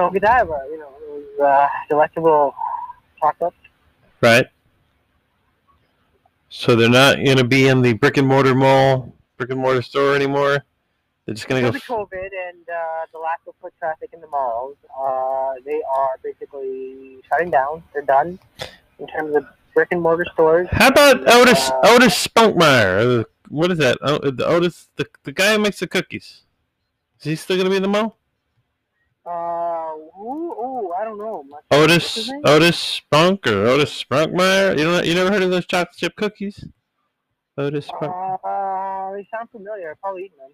know, 0.00 0.10
Godiva, 0.10 0.66
you 0.70 0.78
know, 0.78 0.92
it 1.00 1.38
was 1.38 1.40
uh, 1.40 1.66
delectable 1.88 2.54
chocolate. 3.20 3.54
Right. 4.20 4.46
So 6.48 6.74
they're 6.74 6.88
not 6.88 7.16
going 7.16 7.36
to 7.36 7.44
be 7.44 7.68
in 7.68 7.80
the 7.82 7.92
brick 7.92 8.16
and 8.16 8.26
mortar 8.26 8.54
mall, 8.54 9.14
brick 9.36 9.50
and 9.50 9.60
mortar 9.60 9.82
store 9.82 10.14
anymore. 10.14 10.64
They're 11.24 11.34
just 11.34 11.46
going 11.46 11.62
to 11.62 11.68
go. 11.68 11.72
Because 11.72 11.88
of 11.88 12.08
COVID 12.08 12.30
and 12.48 12.68
uh, 12.68 13.06
the 13.12 13.18
lack 13.18 13.40
of 13.46 13.54
foot 13.60 13.72
traffic 13.78 14.10
in 14.12 14.20
the 14.20 14.26
malls, 14.26 14.76
uh, 14.98 15.54
they 15.64 15.80
are 15.96 16.10
basically 16.24 17.20
shutting 17.28 17.50
down. 17.50 17.82
They're 17.92 18.02
done 18.02 18.38
in 18.98 19.06
terms 19.06 19.36
of 19.36 19.46
brick 19.74 19.88
and 19.92 20.02
mortar 20.02 20.26
stores. 20.32 20.66
How 20.72 20.88
about 20.88 21.28
Otis 21.28 21.70
Uh, 21.70 21.80
Otis 21.84 22.26
Spunkmeyer? 22.26 23.20
Uh, 23.20 23.24
What 23.48 23.70
is 23.70 23.78
that? 23.78 23.98
Oh, 24.02 24.18
the 24.18 24.46
Otis, 24.46 24.88
the, 24.96 25.06
the 25.24 25.32
guy 25.32 25.52
who 25.52 25.58
makes 25.58 25.78
the 25.78 25.86
cookies. 25.86 26.42
Is 27.18 27.24
he 27.24 27.36
still 27.36 27.56
going 27.56 27.66
to 27.66 27.70
be 27.70 27.76
in 27.76 27.82
the 27.82 27.88
mall? 27.88 28.16
Uh, 29.26 29.92
ooh, 30.18 30.54
ooh, 30.64 30.92
I 30.98 31.04
don't 31.04 31.18
know. 31.18 31.29
What's 31.29 31.29
his 31.29 31.29
Otis? 31.70 32.30
Otis 32.44 32.78
Spunk 32.78 33.46
or 33.46 33.66
Otis 33.66 34.04
Spunkmeyer? 34.04 34.78
You 34.78 34.84
know, 34.84 35.02
you 35.02 35.14
never 35.14 35.30
heard 35.30 35.42
of 35.42 35.50
those 35.50 35.66
chocolate 35.66 35.96
chip 35.96 36.16
cookies? 36.16 36.64
Otis 37.58 37.86
Spunk. 37.86 38.12
Uh, 38.44 39.12
they 39.12 39.26
sound 39.30 39.50
familiar. 39.50 39.90
I've 39.92 40.00
probably 40.00 40.24
eaten 40.24 40.38
them. 40.38 40.50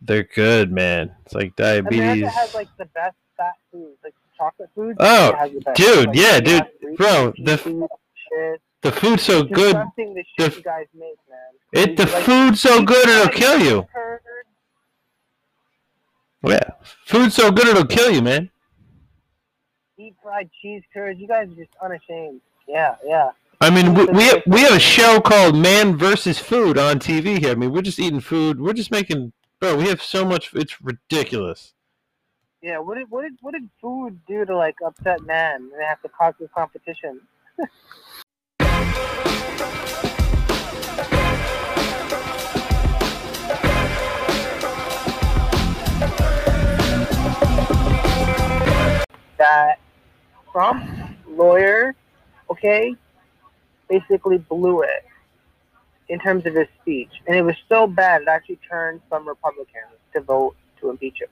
They're 0.00 0.24
good, 0.34 0.72
man. 0.72 1.14
It's 1.24 1.34
like 1.34 1.54
diabetes. 1.56 2.00
America 2.00 2.30
has 2.30 2.54
like 2.54 2.68
the 2.78 2.86
best 2.86 3.16
fat 3.36 3.52
foods, 3.70 3.98
like 4.02 4.14
chocolate 4.36 4.70
foods. 4.74 4.96
Oh, 5.00 5.28
it 5.30 5.34
has 5.36 5.52
the 5.52 5.60
best. 5.60 5.76
dude, 5.76 6.06
Like, 6.08 6.16
yeah, 6.16 6.40
dude, 6.40 6.62
have 6.62 6.96
bro, 6.96 7.32
the- 7.44 7.56
Pieces, 7.56 7.82
shit. 8.28 8.60
The 8.82 8.90
food's 8.90 9.22
so 9.22 9.38
It's 9.42 9.52
good. 9.52 9.74
disgusting 9.76 10.14
the 10.14 10.24
the 10.38 10.56
you 10.56 10.62
guys 10.62 10.86
make, 10.92 11.14
man. 11.30 11.38
It 11.72 11.96
the 11.96 12.06
Like, 12.06 12.24
food's 12.24 12.60
so 12.60 12.82
good 12.82 13.08
it'll 13.08 13.24
fried 13.26 13.34
kill 13.36 13.58
you. 13.60 13.86
curd, 13.94 14.20
Yeah, 16.44 16.70
food's 17.06 17.34
so 17.36 17.52
good 17.52 17.68
it'll 17.68 17.86
kill 17.86 18.10
you, 18.10 18.22
man. 18.22 18.50
Deep 20.02 20.16
fried 20.20 20.50
cheese 20.60 20.82
curds. 20.92 21.20
You 21.20 21.28
guys 21.28 21.48
are 21.48 21.54
just 21.54 21.70
unashamed. 21.80 22.40
Yeah, 22.66 22.96
yeah. 23.04 23.30
I 23.60 23.70
mean, 23.70 23.94
we 23.94 24.06
we 24.06 24.24
have, 24.24 24.42
we 24.48 24.60
have 24.62 24.72
a 24.72 24.80
show 24.80 25.20
called 25.20 25.54
Man 25.54 25.96
versus 25.96 26.40
Food 26.40 26.76
on 26.76 26.98
TV 26.98 27.38
here. 27.38 27.52
I 27.52 27.54
mean, 27.54 27.70
we're 27.70 27.82
just 27.82 28.00
eating 28.00 28.18
food. 28.18 28.60
We're 28.60 28.72
just 28.72 28.90
making, 28.90 29.32
bro. 29.60 29.76
We 29.76 29.86
have 29.86 30.02
so 30.02 30.24
much. 30.24 30.50
It's 30.54 30.82
ridiculous. 30.82 31.74
Yeah, 32.62 32.78
what 32.80 32.98
did 32.98 33.08
what 33.10 33.22
did 33.22 33.34
what 33.42 33.52
did 33.52 33.70
food 33.80 34.18
do 34.26 34.44
to 34.44 34.56
like 34.56 34.74
upset 34.84 35.22
man? 35.22 35.70
They 35.78 35.84
have 35.84 36.02
to 36.02 36.08
cause 36.08 36.34
this 36.40 36.50
competition. 36.52 37.20
that 49.38 49.81
Trump 50.52 50.84
lawyer, 51.26 51.94
okay, 52.50 52.94
basically 53.88 54.38
blew 54.38 54.82
it 54.82 55.04
in 56.08 56.18
terms 56.18 56.44
of 56.46 56.54
his 56.54 56.68
speech, 56.80 57.10
and 57.26 57.36
it 57.36 57.42
was 57.42 57.56
so 57.68 57.86
bad 57.86 58.22
it 58.22 58.28
actually 58.28 58.58
turned 58.68 59.00
some 59.08 59.26
Republicans 59.26 59.96
to 60.12 60.20
vote 60.20 60.54
to 60.80 60.90
impeach 60.90 61.20
him. 61.20 61.28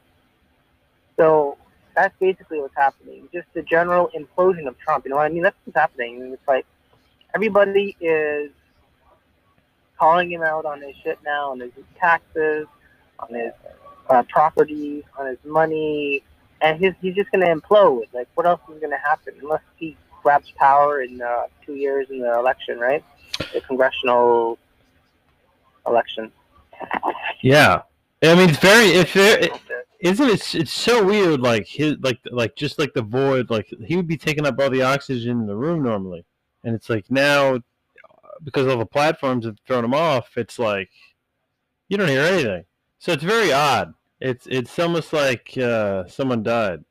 So 1.17 1.59
that's 1.95 2.15
basically 2.19 2.61
what's 2.61 2.77
happening. 2.77 3.29
Just 3.33 3.47
the 3.53 3.63
general 3.63 4.11
implosion 4.17 4.67
of 4.67 4.79
Trump. 4.79 5.05
You 5.05 5.11
know 5.11 5.17
what 5.17 5.27
I 5.27 5.29
mean? 5.29 5.43
That's 5.43 5.57
what's 5.65 5.77
happening. 5.77 6.33
It's 6.33 6.49
like 6.49 6.65
everybody 7.35 7.97
is 8.01 8.51
calling 9.99 10.33
him 10.33 10.43
out 10.43 10.65
on 10.65 10.81
his 10.81 10.97
shit 11.03 11.19
now, 11.25 11.51
on 11.51 11.61
his 11.61 11.73
taxes, 11.99 12.67
on 13.19 13.35
his 13.35 13.53
uh, 14.09 14.23
property, 14.25 15.05
on 15.19 15.27
his 15.27 15.39
money, 15.45 16.23
and 16.61 16.79
he's 16.79 16.95
he's 17.01 17.15
just 17.15 17.31
going 17.31 17.45
to 17.45 17.55
implode. 17.55 18.05
Like, 18.13 18.29
what 18.35 18.47
else 18.47 18.61
is 18.73 18.79
going 18.81 18.91
to 18.91 18.99
happen 18.99 19.35
unless 19.41 19.63
he 19.77 19.97
grabs 20.23 20.53
power 20.57 21.03
in 21.03 21.21
uh, 21.21 21.45
two 21.65 21.75
years 21.75 22.09
in 22.11 22.21
the 22.21 22.39
election, 22.39 22.79
right? 22.79 23.05
The 23.53 23.61
congressional 23.63 24.59
election. 25.87 26.31
Yeah, 27.43 27.83
I 28.23 28.35
mean, 28.35 28.51
it's 28.51 28.59
very. 28.59 28.87
It's 28.87 29.13
very. 29.13 29.51
Isn't 30.01 30.29
it? 30.29 30.55
It's 30.55 30.73
so 30.73 31.05
weird. 31.05 31.41
Like 31.41 31.67
his, 31.67 31.97
like, 32.01 32.19
like 32.31 32.57
just 32.57 32.79
like 32.79 32.95
the 32.95 33.03
void. 33.03 33.51
Like 33.51 33.73
he 33.85 33.97
would 33.97 34.09
be 34.09 34.17
taking 34.17 34.47
up 34.47 34.59
all 34.59 34.71
the 34.71 34.83
oxygen 34.83 35.41
in 35.41 35.47
the 35.47 35.57
room 35.57 35.83
normally, 35.83 36.25
and 36.65 36.75
it's 36.75 36.89
like 36.89 37.11
now, 37.11 37.61
because 38.43 38.67
all 38.67 38.79
the 38.79 38.87
platforms 38.87 39.45
have 39.45 39.59
thrown 39.67 39.85
him 39.85 39.95
off. 39.95 40.37
It's 40.37 40.59
like 40.59 40.91
you 41.89 41.97
don't 41.97 42.09
hear 42.09 42.23
anything. 42.23 42.65
So 42.99 43.13
it's 43.13 43.25
very 43.25 43.53
odd. 43.53 43.95
It's 44.21 44.47
it's 44.47 44.79
almost 44.79 45.13
like 45.13 45.57
uh, 45.57 46.07
someone 46.07 46.43
died. 46.43 46.85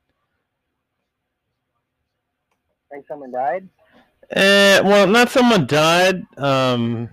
Think 2.92 3.06
someone 3.08 3.32
died? 3.32 3.70
Eh, 4.32 4.80
well, 4.82 5.06
not 5.08 5.30
someone 5.30 5.68
died. 5.68 6.24
Um, 6.38 7.10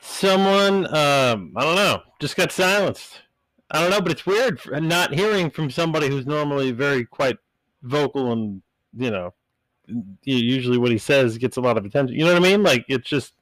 someone, 0.00 0.86
um, 0.86 1.52
I 1.56 1.62
don't 1.62 1.76
know, 1.76 2.02
just 2.20 2.36
got 2.36 2.50
silenced. 2.50 3.22
I 3.70 3.80
don't 3.80 3.90
know, 3.90 4.00
but 4.00 4.10
it's 4.10 4.26
weird 4.26 4.60
not 4.82 5.14
hearing 5.14 5.50
from 5.50 5.70
somebody 5.70 6.08
who's 6.08 6.26
normally 6.26 6.72
very 6.72 7.04
quite 7.04 7.36
vocal 7.82 8.32
and 8.32 8.60
you 8.96 9.10
know, 9.10 9.32
usually 10.24 10.78
what 10.78 10.90
he 10.90 10.98
says 10.98 11.38
gets 11.38 11.56
a 11.56 11.60
lot 11.60 11.78
of 11.78 11.84
attention. 11.84 12.16
You 12.16 12.24
know 12.24 12.32
what 12.32 12.42
I 12.42 12.48
mean? 12.48 12.62
Like 12.62 12.84
it's 12.88 13.08
just 13.08 13.34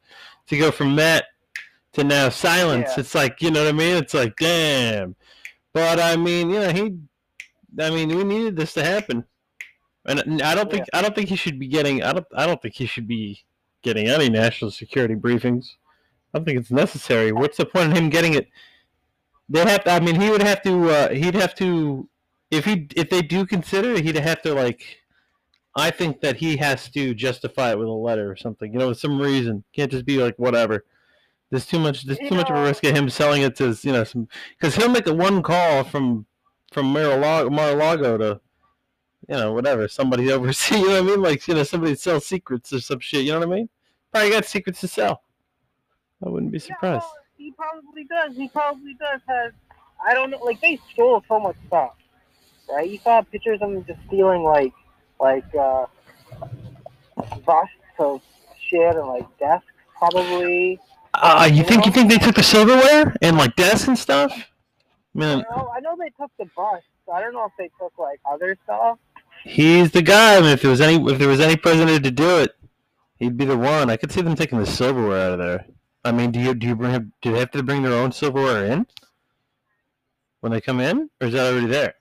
to 0.48 0.58
go 0.58 0.70
from 0.70 0.96
that 0.96 1.26
to 1.94 2.04
now 2.04 2.28
silence. 2.28 2.90
Yeah. 2.90 3.00
It's 3.00 3.14
like 3.14 3.40
you 3.42 3.50
know 3.50 3.64
what 3.64 3.68
I 3.68 3.76
mean? 3.76 3.96
It's 3.96 4.14
like 4.14 4.36
damn. 4.36 5.16
But 5.72 6.00
I 6.00 6.16
mean, 6.16 6.50
you 6.50 6.60
know, 6.60 6.72
he. 6.72 6.96
I 7.80 7.90
mean, 7.90 8.08
we 8.08 8.24
needed 8.24 8.56
this 8.56 8.74
to 8.74 8.84
happen. 8.84 9.24
And 10.06 10.42
I 10.42 10.54
don't 10.54 10.70
think 10.70 10.86
I 10.94 11.02
don't 11.02 11.14
think 11.14 11.28
he 11.28 11.36
should 11.36 11.58
be 11.58 11.68
getting 11.68 12.02
I 12.02 12.12
don't 12.14 12.26
I 12.34 12.46
don't 12.46 12.60
think 12.60 12.74
he 12.74 12.86
should 12.86 13.06
be 13.06 13.44
getting 13.82 14.08
any 14.08 14.28
national 14.30 14.70
security 14.70 15.14
briefings. 15.14 15.66
I 16.32 16.38
don't 16.38 16.44
think 16.44 16.58
it's 16.58 16.70
necessary. 16.70 17.32
What's 17.32 17.58
the 17.58 17.66
point 17.66 17.92
of 17.92 17.96
him 17.96 18.08
getting 18.08 18.34
it? 18.34 18.48
They 19.48 19.60
have 19.60 19.84
to. 19.84 19.92
I 19.92 20.00
mean, 20.00 20.20
he 20.20 20.30
would 20.30 20.42
have 20.42 20.62
to. 20.62 20.90
Uh, 20.90 21.08
he'd 21.10 21.34
have 21.34 21.54
to. 21.56 22.08
If 22.50 22.64
he 22.64 22.86
if 22.96 23.10
they 23.10 23.22
do 23.22 23.46
consider 23.46 23.92
it, 23.94 24.04
he'd 24.04 24.16
have 24.16 24.42
to 24.42 24.54
like. 24.54 24.82
I 25.74 25.90
think 25.90 26.20
that 26.22 26.36
he 26.36 26.56
has 26.56 26.88
to 26.90 27.14
justify 27.14 27.70
it 27.70 27.78
with 27.78 27.88
a 27.88 27.92
letter 27.92 28.30
or 28.30 28.36
something. 28.36 28.72
You 28.72 28.78
know, 28.78 28.88
with 28.88 28.98
some 28.98 29.20
reason. 29.20 29.64
Can't 29.72 29.90
just 29.90 30.04
be 30.04 30.18
like 30.18 30.38
whatever. 30.38 30.84
There's 31.50 31.66
too 31.66 31.78
much. 31.78 32.04
There's 32.04 32.18
too 32.18 32.34
much 32.34 32.50
of 32.50 32.56
a 32.56 32.62
risk 32.62 32.84
of 32.84 32.94
him 32.94 33.08
selling 33.08 33.42
it 33.42 33.56
to 33.56 33.76
you 33.82 33.92
know 33.92 34.04
some 34.04 34.28
because 34.58 34.74
he'll 34.74 34.90
make 34.90 35.06
a 35.06 35.14
one 35.14 35.42
call 35.42 35.84
from 35.84 36.26
from 36.72 36.86
Mar-a-Lago, 36.86 37.48
Mar-a-Lago 37.50 38.18
to 38.18 38.40
you 39.28 39.36
know, 39.36 39.52
whatever, 39.52 39.88
somebody 39.88 40.32
overseas, 40.32 40.78
you 40.78 40.86
know 40.86 41.02
what 41.02 41.02
I 41.02 41.06
mean? 41.16 41.22
Like, 41.22 41.46
you 41.46 41.54
know, 41.54 41.62
somebody 41.62 41.94
sells 41.94 42.26
secrets 42.26 42.72
or 42.72 42.80
some 42.80 43.00
shit, 43.00 43.24
you 43.24 43.32
know 43.32 43.40
what 43.40 43.48
I 43.48 43.50
mean? 43.56 43.68
Probably 44.12 44.30
got 44.30 44.46
secrets 44.46 44.80
to 44.80 44.88
sell. 44.88 45.22
I 46.24 46.28
wouldn't 46.28 46.50
be 46.50 46.58
Yeah, 46.58 46.64
surprised. 46.74 47.02
well, 47.02 47.12
he 47.36 47.52
probably 47.52 48.04
does. 48.04 48.36
He 48.36 48.48
probably 48.48 48.94
does. 48.94 49.20
Has 49.28 49.52
I 50.04 50.14
don't 50.14 50.30
know. 50.30 50.38
Like 50.38 50.60
they 50.60 50.80
stole 50.92 51.22
so 51.28 51.38
much 51.38 51.56
stuff, 51.66 51.92
right? 52.70 52.88
You 52.88 52.98
saw 52.98 53.22
pictures 53.22 53.60
of 53.60 53.70
them 53.70 53.84
just 53.84 54.00
stealing 54.06 54.42
like 54.42 54.72
like 55.20 55.44
uh, 55.54 55.86
busts 57.44 57.74
of 57.98 58.22
shit 58.58 58.96
and 58.96 59.06
like 59.06 59.26
desks, 59.38 59.66
probably. 59.96 60.80
Uh, 61.22 61.50
you 61.52 61.64
think 61.64 61.86
you 61.86 61.92
think 61.92 62.10
they 62.10 62.18
took 62.18 62.36
the 62.36 62.42
silverware 62.44 63.16
and 63.22 63.36
like 63.38 63.56
desks 63.56 63.88
and 63.88 63.98
stuff? 63.98 64.32
I 64.32 65.24
I 65.40 65.42
know, 65.56 65.72
I 65.76 65.80
know 65.80 65.96
they 65.98 66.10
took 66.10 66.30
the 66.38 66.46
bus. 66.56 66.82
I 67.12 67.20
don't 67.20 67.34
know 67.34 67.46
if 67.46 67.52
they 67.58 67.70
took 67.80 67.92
like 67.98 68.20
other 68.30 68.56
stuff. 68.64 68.98
he's 69.44 69.90
the 69.92 70.02
guy. 70.02 70.36
I 70.36 70.40
mean, 70.40 70.50
if 70.50 70.62
there 70.62 70.70
was 70.70 70.80
any 70.80 70.96
if 71.12 71.18
there 71.18 71.28
was 71.28 71.40
any 71.40 71.56
president 71.56 72.04
to 72.04 72.10
do 72.12 72.40
it, 72.40 72.52
he'd 73.18 73.36
be 73.36 73.44
the 73.46 73.56
one. 73.58 73.90
I 73.90 73.96
could 73.96 74.12
see 74.12 74.22
them 74.22 74.36
taking 74.36 74.58
the 74.60 74.66
silverware 74.66 75.26
out 75.26 75.32
of 75.34 75.38
there. 75.40 75.66
I 76.04 76.12
mean, 76.12 76.32
do 76.32 76.40
you 76.40 76.54
do 76.54 76.66
you 76.68 76.76
bring 76.76 77.12
do 77.22 77.32
they 77.32 77.40
have 77.40 77.50
to 77.52 77.62
bring 77.62 77.82
their 77.82 77.94
own 77.94 78.12
silverware 78.12 78.66
in 78.66 78.86
when 80.40 80.52
they 80.52 80.60
come 80.60 80.80
in, 80.80 81.10
or 81.20 81.28
is 81.28 81.34
that 81.34 81.52
already 81.52 81.66
there? 81.68 81.94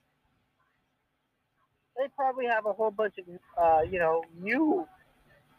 They 1.97 2.07
probably 2.15 2.45
have 2.47 2.65
a 2.65 2.73
whole 2.73 2.91
bunch 2.91 3.15
of 3.19 3.25
uh, 3.57 3.81
you 3.81 3.99
know 3.99 4.23
new 4.41 4.87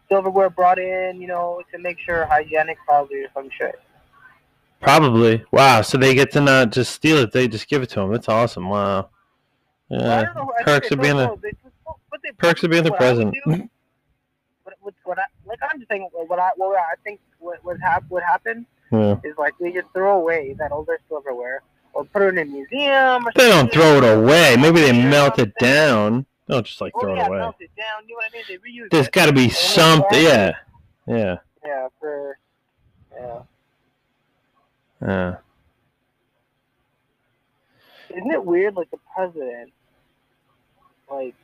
silverware 0.08 0.50
brought 0.50 0.78
in, 0.78 1.20
you 1.20 1.28
know, 1.28 1.62
to 1.72 1.78
make 1.78 1.99
sure 1.99 2.25
hygienic 2.26 2.78
probably 2.87 3.25
or 3.25 3.28
some 3.34 3.49
shit. 3.50 3.78
Probably. 4.81 5.44
Wow. 5.50 5.82
So 5.82 5.99
they 5.99 6.14
get 6.14 6.31
to 6.32 6.40
not 6.40 6.70
just 6.70 6.93
steal 6.93 7.19
it; 7.19 7.32
they 7.32 7.49
just 7.49 7.69
give 7.69 7.82
it 7.82 7.90
to 7.90 7.96
them. 7.96 8.12
That's 8.12 8.28
awesome. 8.28 8.69
Wow. 8.69 9.10
I 9.90 9.94
Yeah. 9.94 10.25
don't 10.25 10.34
know. 10.37 10.52
I 10.58 10.62
perks 10.62 10.90
of 10.93 11.00
being 11.00 11.19
a 11.19 11.26
know. 11.26 11.38
They 11.43 11.50
just- 11.50 11.62
what 12.10 12.20
they- 12.22 12.31
perks 12.32 12.62
of 12.62 12.70
being 12.70 12.84
the 12.84 12.90
what 12.90 12.99
president. 12.99 13.34
do- 13.44 13.69
What, 14.64 14.75
what, 14.81 14.94
what 15.05 15.19
I, 15.19 15.22
like 15.46 15.58
I'm 15.62 15.78
just 15.81 15.90
saying, 15.90 16.08
what 16.12 16.38
I, 16.38 16.50
what 16.56 16.76
I 16.78 16.94
think 17.04 17.20
what 17.38 17.64
would 17.64 17.81
hap, 17.81 18.04
would 18.11 18.22
happen 18.22 18.66
Yeah. 18.93 19.16
is 19.25 19.37
like 19.38 19.54
they 19.58 19.72
just 19.72 19.87
throw 19.94 20.19
away 20.20 20.54
that 20.58 20.72
older 20.72 20.99
silverware 21.08 21.62
or 21.94 22.04
put 22.04 22.22
it 22.22 22.28
in 22.28 22.38
a 22.38 22.44
museum. 22.44 23.26
Or 23.26 23.32
They 23.34 23.49
don't 23.49 23.72
throw 23.72 23.96
it 23.99 24.04
away. 24.04 24.56
Maybe 24.56 24.81
they 24.81 24.94
Yeah, 24.94 25.08
melt 25.08 25.38
it 25.38 25.52
something. 25.58 25.69
down. 25.69 26.26
Don't 26.49 26.67
just 26.67 26.81
like 26.81 26.93
Oh 26.97 27.00
throw 27.00 27.15
yeah, 27.15 27.25
it 27.25 27.29
away. 27.29 27.39
melt 27.39 27.56
it 27.61 27.71
down. 27.77 28.09
You 28.09 28.15
know 28.15 28.21
what 28.21 28.33
I 28.33 28.37
mean? 28.37 28.45
They 28.49 28.56
reuse 28.56 28.91
There's 28.91 29.06
it. 29.06 29.12
got 29.12 29.27
to 29.27 29.33
be 29.33 29.49
something. 29.50 30.23
Yeah. 30.23 30.53
Yeah. 31.06 31.37
Yeah, 31.65 31.89
for 32.00 32.39
yeah. 33.15 33.39
Yeah. 35.03 35.35
Isn't 38.11 38.31
it 38.31 38.45
weird? 38.45 38.75
Like 38.75 38.91
the 38.91 38.99
president 39.15 39.73
like, 41.11 41.35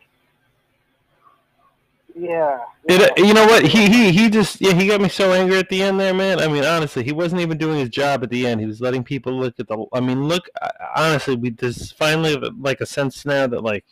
yeah. 2.17 2.61
Yeah. 2.89 2.97
uh, 2.97 3.09
you 3.17 3.35
know 3.35 3.45
what? 3.47 3.65
He 3.67 3.89
he 3.89 4.13
he 4.13 4.31
just 4.31 4.61
yeah 4.61 4.73
he 4.73 4.87
got 4.87 5.01
me 5.01 5.09
so 5.09 5.33
angry 5.33 5.59
at 5.59 5.69
the 5.69 5.83
end 5.83 5.99
there, 6.01 6.15
man. 6.15 6.39
I 6.41 6.49
mean, 6.49 6.65
honestly, 6.65 7.03
he 7.03 7.13
wasn't 7.13 7.41
even 7.43 7.59
doing 7.59 7.79
his 7.79 7.89
job 7.89 8.23
at 8.23 8.31
the 8.31 8.47
end. 8.47 8.61
He 8.61 8.67
was 8.67 8.81
letting 8.81 9.05
people 9.05 9.33
look 9.33 9.55
at 9.59 9.69
the. 9.69 9.85
I 9.93 10.01
mean, 10.01 10.29
look. 10.29 10.49
uh, 10.63 10.69
Honestly, 10.97 11.35
we 11.37 11.51
just 11.51 11.97
finally 11.97 12.37
like 12.59 12.81
a 12.81 12.87
sense 12.87 13.27
now 13.27 13.47
that 13.49 13.63
like 13.63 13.85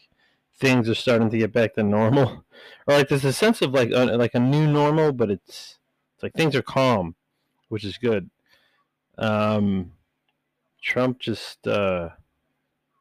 things 0.62 0.88
are 0.88 0.94
starting 0.94 1.28
to 1.28 1.38
get 1.38 1.52
back 1.52 1.74
to 1.74 1.82
normal, 1.82 2.44
or 2.86 2.94
like 2.94 3.08
there's 3.08 3.24
a 3.24 3.32
sense 3.32 3.60
of 3.60 3.72
like 3.72 3.90
a, 3.90 4.04
like 4.16 4.34
a 4.34 4.40
new 4.40 4.66
normal, 4.66 5.12
but 5.12 5.30
it's 5.30 5.78
it's 6.14 6.22
like 6.22 6.34
things 6.34 6.54
are 6.54 6.62
calm, 6.62 7.16
which 7.68 7.84
is 7.84 7.98
good. 7.98 8.30
Um, 9.18 9.92
Trump 10.80 11.18
just 11.18 11.66
uh, 11.66 12.10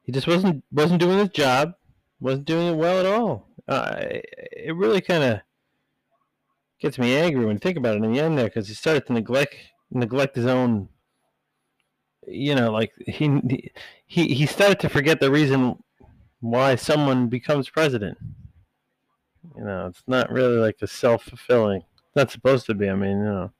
he 0.02 0.10
just 0.10 0.26
wasn't 0.26 0.64
wasn't 0.72 1.00
doing 1.00 1.18
his 1.18 1.28
job, 1.28 1.74
wasn't 2.20 2.46
doing 2.46 2.66
it 2.66 2.76
well 2.76 2.98
at 2.98 3.06
all. 3.06 3.46
Uh, 3.68 3.94
it 3.98 4.74
really 4.74 5.00
kind 5.00 5.22
of 5.22 5.40
gets 6.80 6.98
me 6.98 7.16
angry 7.16 7.46
when 7.46 7.54
you 7.54 7.60
think 7.60 7.78
about 7.78 7.94
it 7.94 8.02
in 8.02 8.12
the 8.12 8.18
end 8.18 8.36
there 8.36 8.46
because 8.46 8.66
he 8.66 8.74
started 8.74 9.06
to 9.06 9.12
neglect 9.12 9.54
neglect 9.92 10.34
his 10.34 10.46
own 10.46 10.88
you 12.26 12.54
know 12.56 12.72
like 12.72 12.92
he 13.06 13.70
he 14.06 14.34
he 14.34 14.46
started 14.46 14.80
to 14.80 14.88
forget 14.88 15.20
the 15.20 15.30
reason 15.30 15.76
why 16.42 16.74
someone 16.74 17.28
becomes 17.28 17.68
president 17.70 18.18
you 19.56 19.64
know 19.64 19.86
it's 19.86 20.02
not 20.06 20.30
really 20.30 20.56
like 20.56 20.76
a 20.82 20.86
self-fulfilling 20.86 21.82
not 22.14 22.30
supposed 22.30 22.66
to 22.66 22.74
be 22.74 22.88
i 22.88 22.94
mean 22.94 23.18
you 23.18 23.24
know 23.24 23.50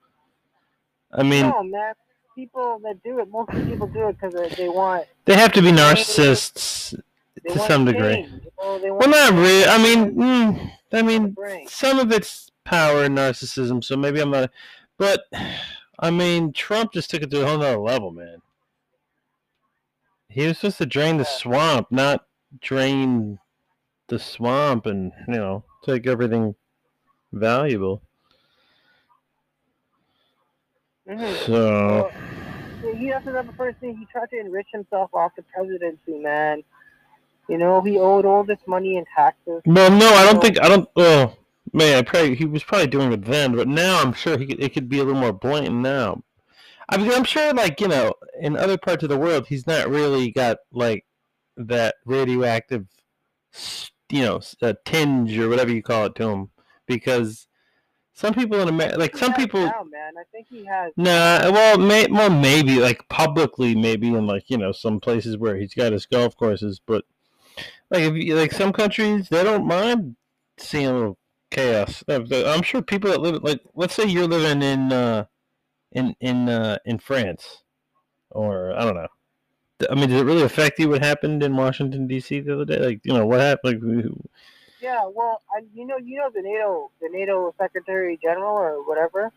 i 1.12 1.23
mean 1.23 1.49
no, 1.49 1.62
man. 1.62 1.94
People 2.34 2.81
that 2.82 2.94
do 3.05 3.19
it, 3.19 3.29
most 3.31 3.50
people 3.50 3.87
do 3.88 4.08
it 4.08 4.19
because 4.19 4.32
they, 4.32 4.49
they 4.56 4.69
want. 4.69 5.06
they 5.26 5.34
have 5.34 5.52
to 5.52 5.61
be 5.61 5.70
narcissists 5.70 6.99
To 7.46 7.58
some 7.58 7.84
degree. 7.84 8.14
change, 8.14 8.43
you 8.44 8.88
know, 8.88 8.94
well 8.94 9.08
not 9.08 9.34
really 9.34 9.67
i 9.67 9.76
mean 9.76 10.14
mm, 10.14 10.70
i 10.94 11.02
mean 11.02 11.37
some 11.69 11.99
of 11.99 12.11
it's 12.11 12.50
power 12.64 13.05
and 13.05 13.17
narcissism, 13.17 13.82
so 13.82 13.96
maybe 13.96 14.20
I'm 14.20 14.31
not. 14.31 14.50
But 14.99 15.25
I 15.99 16.11
mean, 16.11 16.52
Trump 16.52 16.93
just 16.93 17.11
took 17.11 17.23
it 17.23 17.31
to 17.31 17.43
a 17.43 17.46
whole 17.46 17.58
nother 17.58 17.79
level, 17.79 18.11
man. 18.11 18.38
He 20.29 20.46
was 20.46 20.58
supposed 20.58 20.79
to 20.79 20.87
drain 20.87 21.19
the 21.19 21.25
swamp, 21.25 21.88
not 21.90 22.26
drain 22.61 23.39
the 24.09 24.19
swamp 24.19 24.87
and 24.87 25.13
you 25.29 25.35
know 25.35 25.65
take 25.85 26.07
everything 26.07 26.55
valuable. 27.33 28.03
Mhm. 31.09 31.47
So 31.47 32.11
Well, 32.83 32.95
he 32.95 33.13
also 33.13 33.45
first 33.57 33.79
thing 33.79 33.97
he 33.97 34.07
tried 34.07 34.31
to 34.31 34.39
enrich 34.39 34.69
himself 34.73 35.11
off 35.15 35.33
the 35.37 35.43
presidency, 35.43 36.19
man. 36.19 36.63
You 37.49 37.59
know, 37.59 37.81
he 37.81 37.99
owed 37.99 38.25
all 38.25 38.45
this 38.45 38.61
money 38.67 38.97
in 38.97 39.05
taxes. 39.17 39.63
Well, 39.67 39.91
no, 39.91 40.09
I 40.09 40.25
don't 40.25 40.41
think 40.41 40.61
I 40.63 40.69
don't. 40.69 40.89
Oh 40.97 41.37
man, 41.73 41.99
I 41.99 42.03
probably 42.03 42.35
he 42.35 42.45
was 42.45 42.63
probably 42.63 42.87
doing 42.87 43.13
it 43.13 43.25
then, 43.25 43.57
but 43.57 43.69
now 43.69 44.01
I'm 44.01 44.13
sure 44.13 44.39
he 44.39 44.47
could, 44.47 44.63
it 44.63 44.73
could 44.75 44.89
be 44.89 44.99
a 44.99 45.05
little 45.05 45.21
more 45.21 45.33
blatant 45.33 45.77
now. 45.77 46.23
I 46.89 46.99
mean, 46.99 47.13
I'm 47.13 47.25
sure, 47.25 47.53
like 47.53 47.81
you 47.81 47.89
know, 47.89 48.15
in 48.41 48.57
other 48.57 48.79
parts 48.79 49.03
of 49.03 49.09
the 49.09 49.19
world, 49.19 49.47
he's 49.49 49.67
not 49.67 49.89
really 49.89 50.31
got 50.31 50.59
like 50.73 51.05
that 51.57 51.97
radioactive, 52.05 52.87
you 54.11 54.23
know, 54.23 54.37
s- 54.39 54.57
uh, 54.63 54.75
tinge 54.85 55.39
or 55.39 55.49
whatever 55.49 55.71
you 55.71 55.83
call 55.83 56.07
it 56.07 56.15
to 56.17 56.29
him, 56.29 56.51
because 56.87 57.49
some 58.15 58.35
people 58.35 58.61
in 58.61 58.69
America, 58.69 58.99
like 58.99 59.17
some 59.17 59.35
people, 59.35 59.61
now, 59.63 59.85
man. 59.91 60.13
I 60.19 60.25
think 60.31 60.47
he 60.49 60.65
has. 60.67 60.93
Nah, 60.97 61.51
well, 61.51 61.79
may, 61.79 62.07
well, 62.11 62.31
maybe 62.31 62.79
like 62.79 63.09
publicly, 63.09 63.75
maybe 63.75 64.09
in 64.09 64.27
like 64.27 64.45
you 64.49 64.59
know 64.59 64.73
some 64.73 65.01
places 65.01 65.39
where 65.39 65.57
he's 65.57 65.75
got 65.75 65.93
his 65.93 66.07
golf 66.07 66.37
courses, 66.37 66.81
but 66.87 67.05
like 67.91 68.03
if 68.03 68.15
you, 68.15 68.35
like 68.37 68.53
some 68.53 68.73
countries, 68.73 69.29
they 69.29 69.43
don't 69.43 69.67
mind 69.67 70.17
seeing 70.59 70.87
a 70.87 70.93
little 70.93 71.19
chaos. 71.51 72.05
Uh, 72.09 72.21
I'm 72.47 72.63
sure 72.63 72.83
people 72.83 73.11
that 73.11 73.21
live 73.21 73.43
like 73.43 73.61
let's 73.75 73.95
say 73.95 74.05
you're 74.05 74.27
living 74.29 74.63
in 74.63 74.93
uh, 74.93 75.25
in 75.93 76.15
in 76.21 76.49
uh, 76.49 76.79
in 76.85 76.99
France, 76.99 77.63
or 78.31 78.73
I 78.79 78.85
don't 78.85 78.95
know. 78.95 79.09
I 79.90 79.94
mean, 79.94 80.08
did 80.08 80.19
it 80.20 80.25
really 80.25 80.43
affect 80.43 80.79
you? 80.79 80.88
What 80.88 81.02
happened 81.02 81.43
in 81.43 81.56
Washington 81.56 82.06
D.C. 82.06 82.40
the 82.40 82.55
other 82.55 82.64
day? 82.64 82.79
Like 82.79 83.00
you 83.05 83.12
know 83.12 83.26
what 83.26 83.40
happened? 83.40 83.75
Like, 83.75 83.81
who- 83.82 84.23
Yeah, 84.81 85.02
well, 85.14 85.43
I, 85.55 85.62
you 85.75 85.87
know, 85.87 85.96
you 85.99 86.17
know 86.19 86.31
the 86.34 86.43
NATO, 86.43 86.90
the 87.00 87.08
NATO 87.08 87.55
Secretary 87.58 88.19
General 88.23 88.55
or 88.56 88.87
whatever 88.87 89.32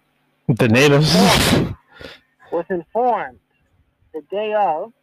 the 0.48 0.68
natives. 0.68 1.14
was 2.52 2.66
informed 2.70 3.40
the 4.14 4.22
day 4.30 4.54
of 4.54 4.94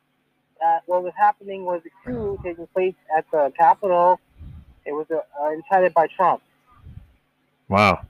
that 0.61 0.83
what 0.87 1.03
was 1.03 1.13
happening 1.19 1.65
was 1.65 1.83
a 1.85 1.91
coup 2.09 2.39
taking 2.45 2.67
place 2.69 2.95
at 3.17 3.25
the 3.33 3.53
Capitol. 3.59 4.21
It 4.85 4.93
was 4.93 5.07
uh, 5.11 5.49
incited 5.51 5.93
by 5.95 6.07
Trump. 6.07 6.43
wow. 7.69 8.07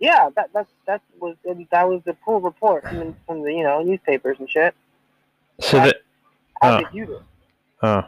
Yeah, 0.00 0.30
that 0.34 0.52
that 0.52 0.66
that 0.86 1.00
was 1.20 1.36
that 1.70 1.88
was 1.88 2.02
the 2.04 2.16
full 2.24 2.40
report 2.40 2.82
from 2.82 2.98
the, 2.98 3.14
from 3.24 3.42
the 3.42 3.52
you 3.54 3.62
know 3.62 3.82
newspapers 3.82 4.36
and 4.40 4.50
shit. 4.50 4.74
So 5.60 5.76
that. 5.78 5.96
How 6.62 6.70
Oh. 6.70 6.78
did 6.78 6.86
you 6.92 7.06
do? 7.06 7.20
Oh. 7.82 8.02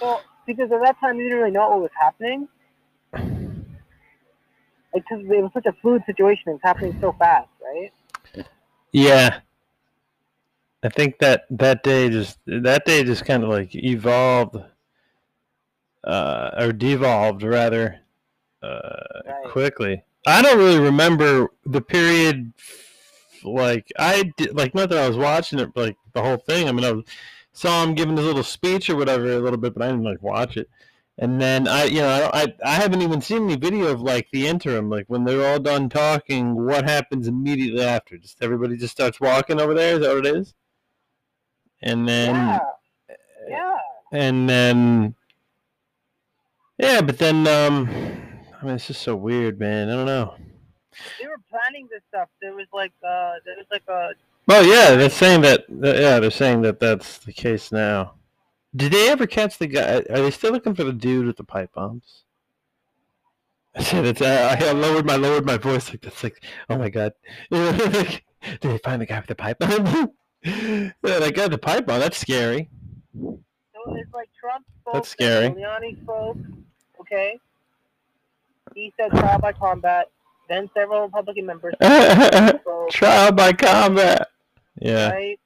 So 0.00 0.22
because 0.46 0.72
at 0.72 0.80
that 0.82 0.96
time 1.00 1.18
you 1.18 1.24
didn't 1.24 1.38
really 1.38 1.50
know 1.50 1.68
what 1.70 1.80
was 1.82 1.90
happening. 2.00 2.48
Because 4.94 5.20
it 5.20 5.42
was 5.42 5.50
such 5.52 5.66
a 5.66 5.72
fluid 5.82 6.02
situation, 6.06 6.44
it's 6.46 6.62
happening 6.62 6.94
so 7.00 7.14
fast, 7.18 7.48
right? 7.62 7.92
Yeah. 8.92 9.40
I 10.82 10.88
think 10.88 11.18
that 11.18 11.44
that 11.50 11.82
day 11.82 12.08
just 12.10 12.38
that 12.46 12.84
day 12.84 13.04
just 13.04 13.24
kind 13.24 13.42
of 13.42 13.48
like 13.50 13.74
evolved 13.74 14.56
uh 16.04 16.50
or 16.58 16.72
devolved 16.72 17.42
rather 17.42 18.00
uh 18.62 19.20
Right. 19.26 19.50
quickly. 19.50 20.04
I 20.26 20.42
don't 20.42 20.58
really 20.58 20.78
remember 20.80 21.48
the 21.64 21.80
period 21.80 22.52
like 23.44 23.92
I 23.98 24.32
did 24.36 24.56
like 24.56 24.74
not 24.74 24.88
that 24.90 24.98
I 24.98 25.08
was 25.08 25.16
watching 25.16 25.58
it 25.58 25.70
like 25.76 25.96
the 26.12 26.22
whole 26.22 26.36
thing. 26.36 26.68
I 26.68 26.72
mean 26.72 26.84
I 26.84 26.92
was, 26.92 27.04
saw 27.52 27.82
him 27.82 27.94
giving 27.94 28.16
his 28.16 28.26
little 28.26 28.42
speech 28.42 28.90
or 28.90 28.96
whatever 28.96 29.30
a 29.32 29.38
little 29.38 29.58
bit 29.58 29.74
but 29.74 29.82
I 29.82 29.88
didn't 29.88 30.04
like 30.04 30.22
watch 30.22 30.56
it. 30.56 30.68
And 31.18 31.40
then 31.40 31.68
I 31.68 31.84
you 31.84 32.00
know 32.00 32.30
I 32.32 32.52
I 32.64 32.74
haven't 32.74 33.02
even 33.02 33.20
seen 33.20 33.44
any 33.44 33.56
video 33.56 33.86
of 33.86 34.00
like 34.00 34.28
the 34.32 34.46
interim 34.46 34.90
like 34.90 35.04
when 35.08 35.24
they're 35.24 35.46
all 35.52 35.60
done 35.60 35.88
talking 35.88 36.54
what 36.64 36.88
happens 36.88 37.28
immediately 37.28 37.84
after. 37.84 38.18
Just 38.18 38.42
everybody 38.42 38.76
just 38.76 38.92
starts 38.92 39.20
walking 39.20 39.60
over 39.60 39.74
there 39.74 39.94
is 39.94 40.00
that 40.00 40.14
what 40.14 40.26
it 40.26 40.36
is? 40.36 40.54
And 41.82 42.08
then 42.08 42.34
yeah. 42.34 42.58
Yeah. 43.48 43.76
and 44.12 44.48
then 44.48 45.14
yeah, 46.78 47.00
but 47.00 47.18
then 47.18 47.46
um 47.46 47.88
I 48.60 48.64
mean 48.66 48.74
it's 48.76 48.86
just 48.86 49.02
so 49.02 49.14
weird, 49.14 49.60
man. 49.60 49.90
I 49.90 49.92
don't 49.92 50.06
know. 50.06 50.34
They 51.20 51.28
were 51.28 51.33
planning 51.54 51.88
this 51.90 52.02
stuff. 52.08 52.28
There 52.40 52.54
was 52.54 52.66
like 52.72 52.92
uh 53.06 53.34
there 53.44 53.56
was 53.56 53.66
like 53.70 53.88
a 53.88 54.14
Oh 54.48 54.60
yeah, 54.60 54.94
they're 54.94 55.10
saying 55.10 55.40
that. 55.42 55.64
Yeah, 55.68 56.20
they're 56.20 56.30
saying 56.30 56.62
that 56.62 56.78
that's 56.78 57.18
the 57.18 57.32
case 57.32 57.72
now. 57.72 58.14
Did 58.76 58.92
they 58.92 59.08
ever 59.08 59.26
catch 59.26 59.58
the 59.58 59.66
guy? 59.66 59.98
Are 60.10 60.20
they 60.20 60.30
still 60.30 60.52
looking 60.52 60.74
for 60.74 60.84
the 60.84 60.92
dude 60.92 61.26
with 61.26 61.36
the 61.36 61.44
pipe 61.44 61.72
bombs? 61.74 62.24
I 63.74 63.82
said 63.82 64.04
it's. 64.04 64.20
Uh, 64.20 64.56
I 64.60 64.72
lowered 64.72 65.06
my 65.06 65.16
lowered 65.16 65.46
my 65.46 65.56
voice 65.56 65.88
like 65.90 66.02
that's 66.02 66.22
like. 66.22 66.44
Oh 66.68 66.76
my 66.76 66.90
god! 66.90 67.12
Did 67.50 68.20
they 68.60 68.78
find 68.78 69.00
the 69.00 69.06
guy 69.06 69.18
with 69.18 69.28
the 69.28 69.34
pipe 69.34 69.58
bomb? 69.58 70.10
yeah, 70.44 70.90
that 71.02 71.34
guy 71.34 71.44
with 71.44 71.52
the 71.52 71.58
pipe 71.58 71.86
bomb. 71.86 72.00
That's 72.00 72.18
scary. 72.18 72.68
so 73.14 73.38
it's 73.94 74.12
like 74.12 74.28
Trump 74.38 74.66
spoke 74.80 74.94
That's 74.94 75.08
scary. 75.08 75.48
Giuliani 75.48 76.02
spoke, 76.02 76.36
okay? 77.00 77.38
He 78.74 78.92
said 78.98 79.10
trial 79.12 79.38
by 79.38 79.52
combat. 79.52 80.10
Then 80.48 80.68
several 80.74 81.02
Republican 81.02 81.46
members 81.46 81.74
Trial 82.90 83.32
by 83.32 83.52
combat. 83.52 84.28
Yeah. 84.80 85.10
right? 85.10 85.40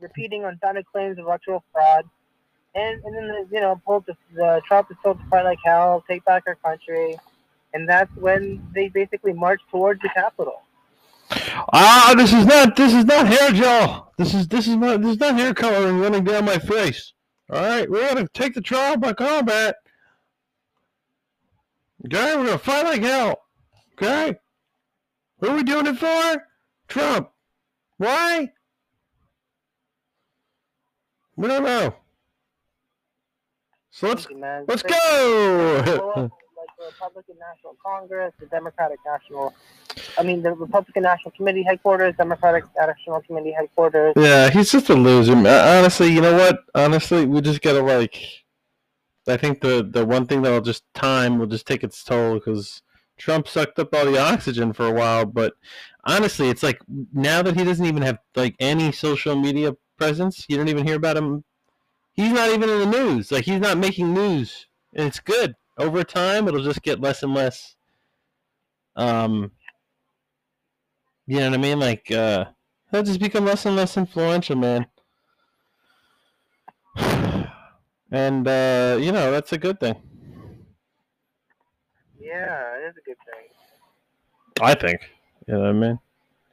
Repeating 0.00 0.44
unfounded 0.44 0.86
claims 0.86 1.18
of 1.18 1.24
electoral 1.24 1.64
fraud. 1.72 2.04
And, 2.74 3.02
and 3.04 3.16
then, 3.16 3.28
the, 3.28 3.48
you 3.50 3.60
know, 3.60 3.80
pulled 3.86 4.04
the, 4.06 4.14
the 4.34 4.60
Trump 4.66 4.90
is 4.90 4.98
told 5.02 5.18
to 5.18 5.26
fight 5.26 5.44
like 5.44 5.58
hell, 5.64 6.04
take 6.06 6.24
back 6.26 6.42
our 6.46 6.56
country. 6.56 7.16
And 7.72 7.88
that's 7.88 8.14
when 8.16 8.66
they 8.74 8.88
basically 8.88 9.32
marched 9.32 9.64
towards 9.70 10.02
the 10.02 10.10
Capitol. 10.10 10.62
Ah, 11.72 12.14
this 12.16 12.32
is 12.32 12.46
not 12.46 12.76
this 12.76 12.92
is 12.94 13.04
not 13.04 13.26
hair 13.26 13.50
gel. 13.50 14.12
This 14.16 14.32
is 14.34 14.46
this 14.46 14.68
is 14.68 14.76
not 14.76 15.02
this 15.02 15.12
is 15.12 15.18
not 15.18 15.34
hair 15.34 15.52
coloring 15.54 15.98
running 15.98 16.24
down 16.24 16.44
my 16.44 16.58
face. 16.58 17.12
All 17.50 17.60
right, 17.60 17.90
we're 17.90 18.06
gonna 18.08 18.28
take 18.32 18.54
the 18.54 18.60
trial 18.60 18.96
by 18.96 19.12
combat. 19.12 19.76
Okay, 22.04 22.36
we're 22.36 22.46
gonna 22.46 22.58
fight 22.58 22.84
like 22.84 23.02
hell. 23.02 23.45
Okay, 24.00 24.36
who 25.40 25.48
are 25.48 25.56
we 25.56 25.62
doing 25.62 25.86
it 25.86 25.96
for? 25.96 26.46
Trump. 26.88 27.30
Why? 27.96 28.52
We 31.36 31.48
don't 31.48 31.64
know. 31.64 31.94
So 33.90 34.08
let's 34.08 34.26
let's 34.68 34.82
go. 34.82 36.30
Like 36.56 36.68
the 36.78 36.86
Republican 36.86 37.36
National 37.38 37.76
Congress, 37.84 38.32
the 38.40 38.46
Democratic 38.46 38.98
National, 39.06 39.54
I 40.18 40.22
mean, 40.22 40.42
the 40.42 40.52
Republican 40.54 41.02
National 41.02 41.30
Committee 41.32 41.62
headquarters, 41.62 42.14
Democratic 42.16 42.64
National 42.76 43.20
Committee 43.20 43.52
headquarters. 43.52 44.14
Yeah, 44.16 44.48
he's 44.50 44.72
just 44.72 44.88
a 44.88 44.94
loser. 44.94 45.36
man. 45.36 45.46
Uh, 45.46 45.78
honestly, 45.78 46.10
you 46.12 46.22
know 46.22 46.34
what? 46.34 46.64
Honestly, 46.74 47.26
we 47.26 47.42
just 47.42 47.60
gotta 47.60 47.82
like. 47.82 48.16
I 49.28 49.36
think 49.36 49.60
the 49.60 49.86
the 49.88 50.04
one 50.04 50.26
thing 50.26 50.42
that'll 50.42 50.62
just 50.62 50.82
time 50.94 51.38
will 51.38 51.46
just 51.46 51.66
take 51.66 51.84
its 51.84 52.02
toll 52.02 52.34
because 52.34 52.82
Trump 53.16 53.48
sucked 53.48 53.78
up 53.78 53.94
all 53.94 54.04
the 54.04 54.18
oxygen 54.18 54.72
for 54.72 54.86
a 54.86 54.92
while. 54.92 55.24
But 55.24 55.54
honestly, 56.04 56.48
it's 56.48 56.62
like 56.62 56.80
now 57.12 57.42
that 57.42 57.56
he 57.56 57.64
doesn't 57.64 57.84
even 57.84 58.02
have 58.02 58.18
like 58.34 58.54
any 58.60 58.92
social 58.92 59.36
media 59.36 59.74
presence, 59.98 60.44
you 60.48 60.56
don't 60.56 60.68
even 60.68 60.86
hear 60.86 60.96
about 60.96 61.16
him. 61.16 61.44
He's 62.12 62.32
not 62.32 62.50
even 62.50 62.68
in 62.68 62.78
the 62.78 62.86
news. 62.86 63.30
Like 63.30 63.44
he's 63.44 63.60
not 63.60 63.78
making 63.78 64.14
news, 64.14 64.66
and 64.94 65.06
it's 65.06 65.20
good. 65.20 65.54
Over 65.78 66.02
time, 66.04 66.48
it'll 66.48 66.62
just 66.62 66.82
get 66.82 67.00
less 67.00 67.22
and 67.22 67.34
less. 67.34 67.76
Um, 68.96 69.52
you 71.26 71.36
know 71.38 71.50
what 71.50 71.58
I 71.58 71.62
mean? 71.62 71.78
Like, 71.78 72.10
uh, 72.10 72.46
he'll 72.90 73.02
just 73.02 73.20
become 73.20 73.44
less 73.44 73.66
and 73.66 73.76
less 73.76 73.96
influential, 73.96 74.56
man. 74.56 74.86
And 78.08 78.46
uh, 78.46 78.98
you 79.00 79.10
know 79.10 79.32
that's 79.32 79.52
a 79.52 79.58
good 79.58 79.80
thing. 79.80 79.96
Yeah, 82.40 82.76
it 82.76 82.90
is 82.90 82.96
a 82.96 83.04
good 83.04 83.16
thing. 83.24 84.62
I 84.62 84.74
think. 84.74 85.00
You 85.46 85.54
know 85.54 85.60
what 85.60 85.68
I 85.68 85.72
mean? 85.72 85.98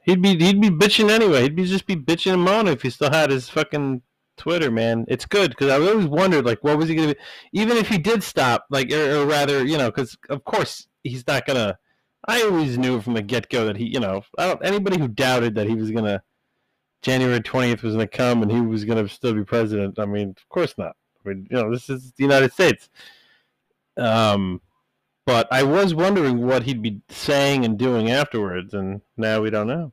He'd 0.04 0.22
be 0.22 0.36
he'd 0.36 0.60
be 0.60 0.70
bitching 0.70 1.10
anyway. 1.10 1.42
He'd 1.42 1.56
be 1.56 1.64
just 1.64 1.86
be 1.86 1.96
bitching 1.96 2.34
and 2.34 2.42
moaning 2.42 2.72
if 2.74 2.82
he 2.82 2.90
still 2.90 3.10
had 3.10 3.30
his 3.30 3.48
fucking 3.48 4.02
Twitter, 4.36 4.70
man. 4.70 5.04
It's 5.08 5.24
good 5.24 5.50
because 5.50 5.70
I 5.70 5.76
always 5.76 6.06
wondered 6.06 6.44
like 6.44 6.62
what 6.62 6.76
was 6.76 6.88
he 6.88 6.94
gonna 6.94 7.14
be, 7.14 7.20
even 7.52 7.76
if 7.76 7.88
he 7.88 7.98
did 7.98 8.22
stop, 8.22 8.66
like 8.70 8.92
or, 8.92 9.22
or 9.22 9.26
rather, 9.26 9.64
you 9.64 9.78
know, 9.78 9.90
because 9.90 10.16
of 10.28 10.44
course 10.44 10.86
he's 11.02 11.26
not 11.26 11.46
gonna. 11.46 11.78
I 12.26 12.42
always 12.42 12.78
knew 12.78 13.00
from 13.00 13.14
the 13.14 13.22
get 13.22 13.50
go 13.50 13.66
that 13.66 13.76
he, 13.76 13.86
you 13.86 14.00
know, 14.00 14.22
I 14.38 14.46
don't 14.46 14.64
anybody 14.64 14.98
who 14.98 15.08
doubted 15.08 15.54
that 15.54 15.66
he 15.66 15.74
was 15.74 15.90
gonna 15.90 16.22
January 17.02 17.40
twentieth 17.40 17.82
was 17.82 17.94
gonna 17.94 18.06
come 18.06 18.42
and 18.42 18.50
he 18.50 18.60
was 18.60 18.84
gonna 18.84 19.08
still 19.08 19.34
be 19.34 19.44
president. 19.44 19.98
I 19.98 20.06
mean, 20.06 20.30
of 20.30 20.48
course 20.48 20.74
not. 20.76 20.96
I 21.24 21.28
mean, 21.28 21.46
you 21.50 21.56
know, 21.56 21.70
this 21.70 21.88
is 21.88 22.12
the 22.16 22.24
United 22.24 22.52
States. 22.52 22.90
Um, 23.96 24.60
but 25.26 25.48
I 25.50 25.62
was 25.62 25.94
wondering 25.94 26.46
what 26.46 26.64
he'd 26.64 26.82
be 26.82 27.00
saying 27.08 27.64
and 27.64 27.78
doing 27.78 28.10
afterwards, 28.10 28.74
and 28.74 29.00
now 29.16 29.40
we 29.40 29.50
don't 29.50 29.66
know. 29.66 29.92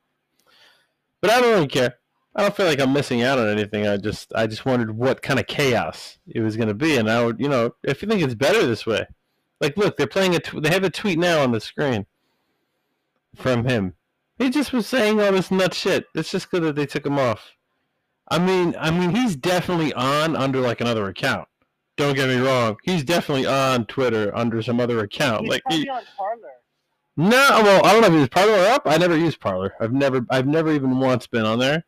But 1.21 1.31
I 1.31 1.39
don't 1.39 1.53
really 1.53 1.67
care. 1.67 1.95
I 2.35 2.41
don't 2.41 2.55
feel 2.55 2.65
like 2.65 2.79
I'm 2.79 2.93
missing 2.93 3.23
out 3.23 3.39
on 3.39 3.47
anything. 3.47 3.87
I 3.87 3.97
just 3.97 4.33
I 4.35 4.47
just 4.47 4.65
wondered 4.65 4.95
what 4.95 5.21
kind 5.21 5.39
of 5.39 5.47
chaos 5.47 6.17
it 6.27 6.41
was 6.41 6.55
going 6.55 6.69
to 6.69 6.73
be, 6.73 6.97
and 6.97 7.09
I 7.09 7.23
would, 7.23 7.39
you 7.39 7.49
know, 7.49 7.75
if 7.83 8.01
you 8.01 8.07
think 8.07 8.21
it's 8.21 8.35
better 8.35 8.65
this 8.65 8.85
way, 8.85 9.05
like 9.59 9.77
look, 9.77 9.97
they're 9.97 10.07
playing 10.07 10.35
a 10.35 10.59
they 10.59 10.69
have 10.69 10.83
a 10.83 10.89
tweet 10.89 11.19
now 11.19 11.43
on 11.43 11.51
the 11.51 11.59
screen 11.59 12.05
from 13.35 13.65
him. 13.65 13.95
He 14.37 14.49
just 14.49 14.73
was 14.73 14.87
saying 14.87 15.21
all 15.21 15.31
this 15.31 15.51
nut 15.51 15.73
shit. 15.73 16.05
It's 16.15 16.31
just 16.31 16.49
good 16.49 16.63
that 16.63 16.75
they 16.75 16.85
took 16.85 17.05
him 17.05 17.19
off. 17.19 17.51
I 18.29 18.39
mean, 18.39 18.75
I 18.79 18.91
mean, 18.91 19.13
he's 19.13 19.35
definitely 19.35 19.93
on 19.93 20.35
under 20.35 20.61
like 20.61 20.81
another 20.81 21.07
account. 21.07 21.47
Don't 21.97 22.15
get 22.15 22.29
me 22.29 22.37
wrong. 22.37 22.77
He's 22.83 23.03
definitely 23.03 23.45
on 23.45 23.85
Twitter 23.85 24.35
under 24.35 24.61
some 24.61 24.79
other 24.79 24.99
account. 24.99 25.41
He's 25.41 25.49
like 25.49 25.63
probably 25.63 25.83
he, 25.83 25.89
on 25.89 26.03
Parler. 26.17 26.51
no, 27.17 27.61
well, 27.63 27.85
I 27.85 27.91
don't 27.91 28.01
know 28.01 28.07
if 28.07 28.13
he's 28.13 28.29
Parler 28.29 28.65
up. 28.69 28.83
I 28.85 28.97
never 28.97 29.17
used 29.17 29.39
Parler. 29.39 29.73
I've 29.79 29.93
never, 29.93 30.25
I've 30.29 30.47
never 30.47 30.71
even 30.71 30.99
once 30.99 31.27
been 31.27 31.45
on 31.45 31.59
there. 31.59 31.83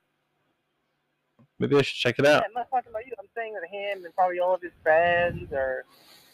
Maybe 1.60 1.78
I 1.78 1.82
should 1.82 1.96
check 1.96 2.20
it 2.20 2.26
Yeah, 2.26 2.38
out. 2.38 2.44
I'm 2.46 2.54
not 2.54 2.70
talking 2.70 2.90
about 2.90 3.06
you. 3.06 3.14
I'm 3.20 3.28
saying 3.36 3.54
that 3.54 3.68
him 3.70 4.04
and 4.04 4.14
probably 4.16 4.40
all 4.40 4.56
of 4.56 4.62
his 4.62 4.74
friends 4.82 5.52
or 5.52 5.86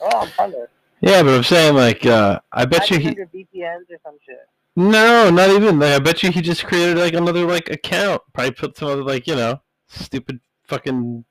oh, 0.02 0.18
on 0.18 0.30
Parler. 0.32 0.70
Yeah, 1.02 1.24
but 1.24 1.36
I'm 1.36 1.44
saying 1.44 1.76
like, 1.76 2.06
uh, 2.06 2.40
I 2.52 2.66
bet 2.66 2.90
you 2.90 2.98
he. 2.98 3.06
900 3.06 3.32
VPNs 3.32 3.92
or 3.92 3.98
some 4.04 4.18
shit. 4.26 4.48
No, 4.76 5.30
not 5.30 5.50
even. 5.50 5.80
Like, 5.80 5.94
I 5.94 6.00
bet 6.00 6.24
you 6.24 6.32
he 6.32 6.42
just 6.42 6.66
created 6.66 6.98
like 6.98 7.14
another 7.14 7.46
like 7.46 7.70
account. 7.70 8.22
Probably 8.34 8.52
put 8.52 8.78
some 8.78 8.90
other 8.90 9.04
like 9.04 9.28
you 9.28 9.36
know 9.36 9.62
stupid 9.88 10.40
fucking 10.64 11.26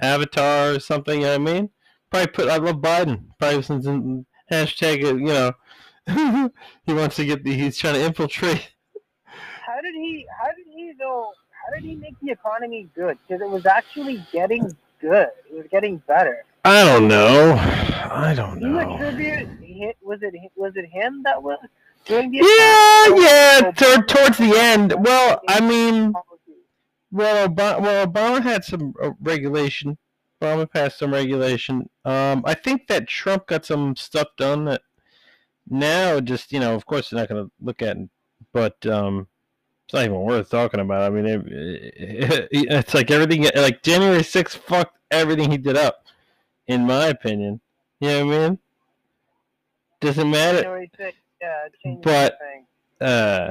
avatar 0.00 0.72
or 0.72 0.80
something. 0.80 1.20
You 1.20 1.26
know 1.26 1.38
what 1.38 1.50
I 1.50 1.52
mean? 1.54 1.70
Probably 2.10 2.26
put 2.28 2.48
I 2.48 2.56
love 2.56 2.76
Biden. 2.76 3.26
Probably 3.38 3.62
since 3.62 3.86
in 3.86 4.26
hashtag 4.50 5.00
you 5.02 5.26
know 5.26 5.52
he 6.84 6.92
wants 6.92 7.16
to 7.16 7.24
get 7.24 7.44
the 7.44 7.54
he's 7.54 7.78
trying 7.78 7.94
to 7.94 8.04
infiltrate. 8.04 8.72
How 9.66 9.80
did 9.80 9.94
he? 9.94 10.26
How 10.38 10.48
did 10.48 10.66
he 10.74 10.92
though? 10.98 11.32
How 11.50 11.74
did 11.74 11.84
he 11.84 11.94
make 11.94 12.14
the 12.20 12.30
economy 12.32 12.88
good? 12.94 13.18
Because 13.26 13.42
it 13.42 13.48
was 13.48 13.66
actually 13.66 14.24
getting 14.32 14.76
good. 15.00 15.28
It 15.50 15.54
was 15.56 15.66
getting 15.70 15.98
better. 16.06 16.44
I 16.64 16.84
don't 16.84 17.08
know. 17.08 17.54
I 17.54 18.34
don't 18.34 18.60
You 18.60 18.68
know. 18.68 18.94
attribute 18.94 19.48
was 20.02 20.18
it 20.22 20.34
was 20.56 20.72
it 20.76 20.86
him 20.86 21.22
that 21.22 21.42
was 21.42 21.58
doing 22.04 22.30
the 22.30 22.38
Yeah, 22.38 23.14
yeah. 23.16 23.70
Towards 23.72 24.38
the 24.38 24.52
end. 24.56 24.94
Well, 24.98 25.40
I 25.48 25.60
mean? 25.60 26.12
Well, 27.10 27.48
Obama, 27.48 27.80
well, 27.80 28.06
Obama 28.06 28.42
had 28.42 28.64
some 28.64 28.94
uh, 29.02 29.10
regulation. 29.20 29.98
Obama 30.40 30.70
passed 30.70 30.98
some 30.98 31.12
regulation. 31.12 31.88
Um, 32.04 32.42
I 32.46 32.54
think 32.54 32.86
that 32.88 33.08
Trump 33.08 33.46
got 33.46 33.64
some 33.66 33.94
stuff 33.96 34.28
done 34.38 34.64
that 34.66 34.82
now 35.68 36.20
just 36.20 36.52
you 36.52 36.60
know, 36.60 36.74
of 36.74 36.86
course, 36.86 37.10
they're 37.10 37.20
not 37.20 37.28
going 37.28 37.44
to 37.44 37.50
look 37.60 37.82
at, 37.82 37.96
but 38.52 38.84
um, 38.86 39.26
it's 39.84 39.94
not 39.94 40.04
even 40.04 40.20
worth 40.20 40.50
talking 40.50 40.80
about. 40.80 41.02
I 41.02 41.10
mean, 41.10 41.26
it, 41.26 41.40
it, 41.46 42.48
it's 42.52 42.94
like 42.94 43.10
everything, 43.10 43.48
like 43.54 43.82
January 43.82 44.22
6th 44.22 44.56
fucked 44.56 44.96
everything 45.10 45.50
he 45.50 45.58
did 45.58 45.76
up, 45.76 46.04
in 46.66 46.86
my 46.86 47.06
opinion. 47.08 47.60
You 48.00 48.08
know 48.08 48.26
what 48.26 48.34
I 48.34 48.38
mean? 48.48 48.58
Doesn't 50.00 50.30
matter. 50.30 50.62
January 50.62 50.90
6th, 50.98 51.12
yeah, 51.40 51.68
changed 51.84 52.02
But- 52.02 52.38
everything. 52.40 52.66
uh 53.00 53.50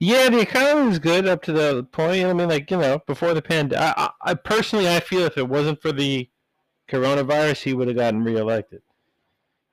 yeah 0.00 0.28
the 0.28 0.40
economy 0.40 0.88
was 0.88 0.98
good 0.98 1.28
up 1.28 1.42
to 1.42 1.52
the 1.52 1.84
point 1.92 2.22
know 2.22 2.30
i 2.30 2.32
mean 2.32 2.48
like 2.48 2.70
you 2.70 2.76
know 2.76 3.00
before 3.06 3.34
the 3.34 3.42
pandemic 3.42 3.78
I, 3.78 4.10
I, 4.22 4.34
personally 4.34 4.88
i 4.88 4.98
feel 4.98 5.20
if 5.22 5.38
it 5.38 5.48
wasn't 5.48 5.80
for 5.80 5.92
the 5.92 6.28
coronavirus 6.88 7.62
he 7.62 7.74
would 7.74 7.86
have 7.86 7.96
gotten 7.96 8.24
reelected 8.24 8.82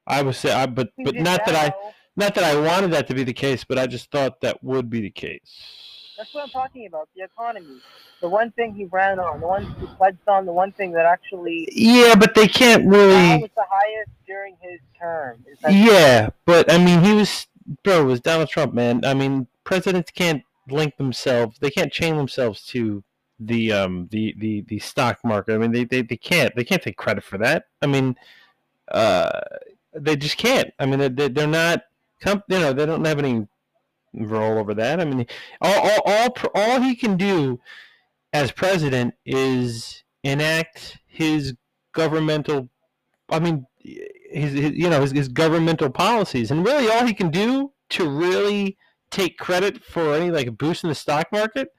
i 0.05 0.21
would 0.21 0.35
say 0.35 0.51
i 0.51 0.67
but 0.67 0.91
but 1.03 1.15
not 1.15 1.45
that 1.45 1.55
i 1.55 1.73
not 2.15 2.35
that 2.35 2.43
i 2.43 2.59
wanted 2.59 2.91
that 2.91 3.07
to 3.07 3.15
be 3.15 3.23
the 3.23 3.33
case 3.33 3.63
but 3.63 3.79
i 3.79 3.87
just 3.87 4.11
thought 4.11 4.39
that 4.41 4.63
would 4.63 4.89
be 4.89 5.01
the 5.01 5.09
case 5.09 5.73
That's 6.17 6.33
what 6.33 6.45
I'm 6.45 6.49
talking 6.49 6.87
about. 6.87 7.09
The 7.15 7.23
economy. 7.25 7.79
The 8.21 8.27
one 8.27 8.49
thing 8.53 8.73
he 8.73 8.85
ran 8.85 9.19
on. 9.19 9.39
The 9.39 9.45
one 9.45 9.65
he 9.79 9.85
pledged 9.97 10.27
on. 10.27 10.47
The 10.47 10.51
one 10.51 10.71
thing 10.71 10.91
that 10.93 11.05
actually 11.05 11.69
yeah 11.71 12.15
but 12.15 12.33
they 12.33 12.47
can't 12.47 12.85
really 12.85 13.37
was 13.37 13.51
the 13.55 13.65
highest 13.69 14.09
during 14.25 14.57
his 14.59 14.79
term. 14.99 15.45
Is 15.45 15.59
that 15.59 15.73
yeah 15.73 16.29
but 16.45 16.71
i 16.71 16.77
mean 16.77 17.03
he 17.03 17.13
was 17.13 17.47
bro 17.83 18.01
it 18.01 18.05
was 18.05 18.21
donald 18.21 18.49
trump 18.49 18.73
man 18.73 19.03
i 19.05 19.13
mean 19.13 19.45
presidents 19.67 20.09
can't 20.11 20.41
link 20.69 20.95
themselves 20.95 21.57
they 21.59 21.69
can't 21.69 21.91
chain 21.91 22.15
themselves 22.15 22.65
to 22.65 23.03
the 23.39 23.71
um 23.71 24.07
the 24.11 24.33
the, 24.37 24.61
the 24.61 24.79
stock 24.79 25.19
market. 25.23 25.53
I 25.53 25.57
mean 25.57 25.71
they, 25.71 25.83
they 25.83 26.01
they 26.01 26.17
can't 26.17 26.55
they 26.55 26.63
can't 26.63 26.81
take 26.81 26.97
credit 26.97 27.23
for 27.23 27.37
that. 27.39 27.65
I 27.81 27.85
mean 27.85 28.15
uh 28.91 29.41
they 29.93 30.15
just 30.15 30.37
can't. 30.37 30.71
I 30.79 30.85
mean 30.85 31.15
they, 31.15 31.27
they're 31.27 31.47
not 31.47 31.83
comp 32.21 32.43
you 32.47 32.59
know 32.59 32.73
they 32.73 32.85
don't 32.85 33.05
have 33.05 33.19
any 33.19 33.45
role 34.13 34.57
over 34.57 34.73
that. 34.73 34.99
I 34.99 35.05
mean 35.05 35.27
all 35.61 35.89
all 35.89 36.01
all, 36.05 36.35
all 36.55 36.81
he 36.81 36.95
can 36.95 37.17
do 37.17 37.59
as 38.33 38.51
president 38.51 39.13
is 39.25 40.03
enact 40.23 40.97
his 41.05 41.53
governmental 41.93 42.69
i 43.29 43.39
mean 43.39 43.65
his, 43.83 44.53
his 44.53 44.71
you 44.73 44.89
know 44.89 45.01
his, 45.01 45.11
his 45.11 45.27
governmental 45.27 45.89
policies. 45.89 46.51
And 46.51 46.65
really 46.65 46.89
all 46.89 47.05
he 47.05 47.13
can 47.13 47.29
do 47.29 47.71
to 47.91 48.09
really 48.09 48.77
take 49.11 49.37
credit 49.37 49.83
for 49.83 50.13
any 50.13 50.31
like 50.31 50.47
a 50.47 50.51
boost 50.51 50.83
in 50.83 50.89
the 50.89 50.95
stock 50.95 51.31
market 51.31 51.69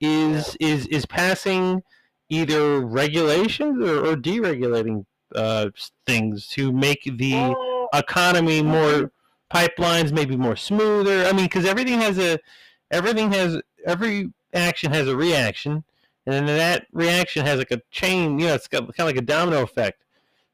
is 0.00 0.56
is 0.60 0.86
is 0.88 1.06
passing 1.06 1.82
either 2.28 2.80
regulations 2.80 3.82
or, 3.82 4.06
or 4.06 4.16
deregulating 4.16 5.04
uh, 5.34 5.68
things 6.06 6.48
to 6.48 6.72
make 6.72 7.02
the 7.04 7.54
economy 7.92 8.62
more 8.62 9.10
pipelines 9.52 10.12
maybe 10.12 10.36
more 10.36 10.56
smoother. 10.56 11.26
I 11.26 11.32
mean 11.32 11.46
because 11.46 11.64
everything 11.64 12.00
has 12.00 12.18
a 12.18 12.38
everything 12.90 13.32
has 13.32 13.60
every 13.86 14.32
action 14.52 14.92
has 14.92 15.08
a 15.08 15.16
reaction 15.16 15.84
and 16.26 16.34
then 16.34 16.46
that 16.46 16.86
reaction 16.92 17.44
has 17.44 17.58
like 17.58 17.70
a 17.70 17.80
chain 17.90 18.38
you 18.38 18.46
know 18.46 18.54
it's 18.54 18.68
got 18.68 18.80
kind 18.80 19.00
of 19.00 19.06
like 19.06 19.16
a 19.16 19.22
domino 19.22 19.62
effect 19.62 20.03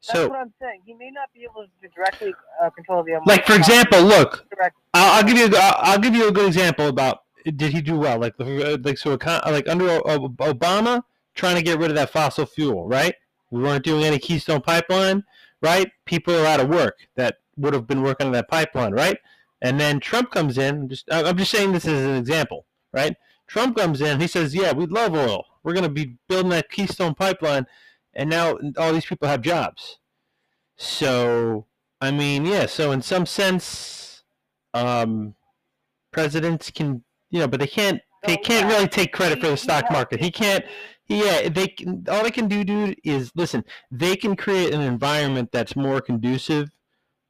that's 0.07 0.19
so 0.19 0.29
what 0.29 0.39
I'm 0.39 0.53
saying. 0.61 0.81
He 0.87 0.95
may 0.95 1.11
not 1.11 1.29
be 1.35 1.45
able 1.45 1.65
to 1.65 1.89
directly 1.89 2.35
uh, 2.63 2.71
control 2.71 3.03
the 3.03 3.21
like 3.27 3.47
for 3.47 3.55
example 3.55 4.03
look 4.03 4.47
I'll, 4.95 5.19
I'll 5.19 5.25
give 5.25 5.37
you. 5.39 5.57
I'll, 5.57 5.75
I'll 5.79 5.99
give 5.99 6.15
you 6.15 6.29
a 6.29 6.33
good 6.33 6.47
example 6.47 6.89
about 6.89 7.21
did 7.45 7.73
he 7.73 7.81
do 7.81 7.97
well? 7.99 8.19
Like, 8.19 8.35
like 8.39 8.99
so, 8.99 9.11
like 9.11 9.69
under 9.69 10.01
Obama, 10.01 11.03
trying 11.35 11.57
to 11.57 11.63
get 11.63 11.79
rid 11.79 11.91
of 11.91 11.97
that 11.97 12.11
fossil 12.11 12.47
fuel, 12.47 12.87
right? 12.87 13.15
We 13.51 13.63
weren't 13.63 13.85
doing 13.85 14.05
any 14.05 14.19
Keystone 14.19 14.61
Pipeline, 14.61 15.25
right? 15.63 15.91
People 16.05 16.35
are 16.37 16.47
out 16.47 16.61
of 16.61 16.69
work 16.69 16.99
that 17.17 17.37
would 17.57 17.75
have 17.75 17.87
been 17.87 18.03
working 18.03 18.27
on 18.29 18.33
that 18.33 18.49
pipeline, 18.49 18.93
right? 18.93 19.19
And 19.63 19.79
then 19.79 20.01
Trump 20.01 20.31
comes 20.31 20.57
in. 20.59 20.89
Just, 20.89 21.07
I'm 21.13 21.37
just 21.37 21.51
saying 21.51 21.73
this 21.73 21.87
as 21.87 22.05
an 22.05 22.17
example, 22.17 22.67
right? 22.93 23.17
Trump 23.47 23.77
comes 23.77 24.01
in. 24.01 24.21
He 24.21 24.27
says, 24.27 24.55
"Yeah, 24.55 24.73
we 24.73 24.87
love 24.87 25.15
oil. 25.15 25.45
We're 25.63 25.75
going 25.75 25.85
to 25.85 25.91
be 25.91 26.17
building 26.29 26.51
that 26.51 26.71
Keystone 26.71 27.15
Pipeline, 27.15 27.67
and 28.15 28.29
now 28.31 28.59
all 28.77 28.93
these 28.93 29.07
people 29.07 29.29
have 29.29 29.43
jobs." 29.43 29.99
So 30.77 31.67
I 32.01 32.11
mean, 32.11 32.47
yeah. 32.47 32.67
So 32.67 32.93
in 32.93 33.03
some 33.03 33.27
sense, 33.27 34.23
um, 34.73 35.35
presidents 36.13 36.71
can, 36.71 37.05
you 37.31 37.41
know, 37.41 37.49
but 37.49 37.61
they 37.61 37.67
can't. 37.67 38.01
They 38.27 38.37
can't 38.37 38.67
really 38.67 38.87
take 38.87 39.15
credit 39.15 39.41
for 39.41 39.49
the 39.49 39.57
stock 39.57 39.91
market. 39.91 40.21
He 40.21 40.31
can't. 40.31 40.63
Yeah, 41.07 41.49
they 41.49 41.69
can. 41.69 42.05
All 42.11 42.23
they 42.23 42.31
can 42.31 42.49
do, 42.49 42.65
dude, 42.65 43.01
is 43.03 43.33
listen. 43.35 43.65
They 43.91 44.15
can 44.15 44.37
create 44.37 44.75
an 44.75 44.83
environment 44.83 45.51
that's 45.53 45.75
more 45.75 46.03
conducive 46.03 46.71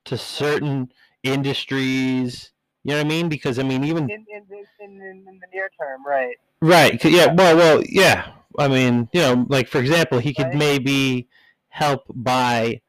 to 0.07 0.19
certain 0.19 0.93
industries. 1.23 2.51
You 2.83 2.93
know 2.93 2.99
what 2.99 3.07
I 3.07 3.09
mean? 3.09 3.29
Because 3.29 3.61
I 3.61 3.63
mean, 3.63 3.85
even 3.85 4.11
in, 4.11 4.27
in, 4.29 4.47
in, 4.81 5.01
in, 5.01 5.29
in 5.29 5.41
the 5.41 5.47
near 5.53 5.71
term, 5.81 6.05
right? 6.05 6.35
Right. 6.61 7.03
Yeah. 7.05 7.33
Well. 7.35 7.57
Well. 7.57 7.83
Yeah. 7.89 8.33
I 8.59 8.69
mean, 8.69 9.09
you 9.13 9.21
know, 9.21 9.47
like 9.49 9.69
for 9.69 9.79
example, 9.79 10.19
he 10.19 10.35
could 10.35 10.55
maybe 10.55 11.29
help 11.69 12.03
by, 12.09 12.81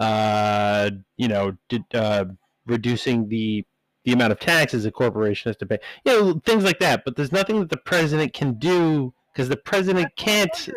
uh, 0.00 0.90
you 1.16 1.28
know, 1.28 1.56
d- 1.68 1.84
uh, 1.94 2.26
reducing 2.66 3.28
the 3.28 3.64
the 4.04 4.12
amount 4.12 4.30
of 4.30 4.38
taxes 4.38 4.84
a 4.84 4.90
corporation 4.92 5.48
has 5.48 5.56
to 5.56 5.66
pay. 5.66 5.78
You 6.04 6.12
know, 6.12 6.40
things 6.46 6.62
like 6.64 6.78
that. 6.78 7.04
But 7.04 7.16
there's 7.16 7.32
nothing 7.32 7.58
that 7.60 7.70
the 7.70 7.76
president 7.76 8.32
can 8.34 8.54
do 8.58 9.12
because 9.32 9.48
the 9.48 9.56
president 9.56 10.14
can't. 10.16 10.68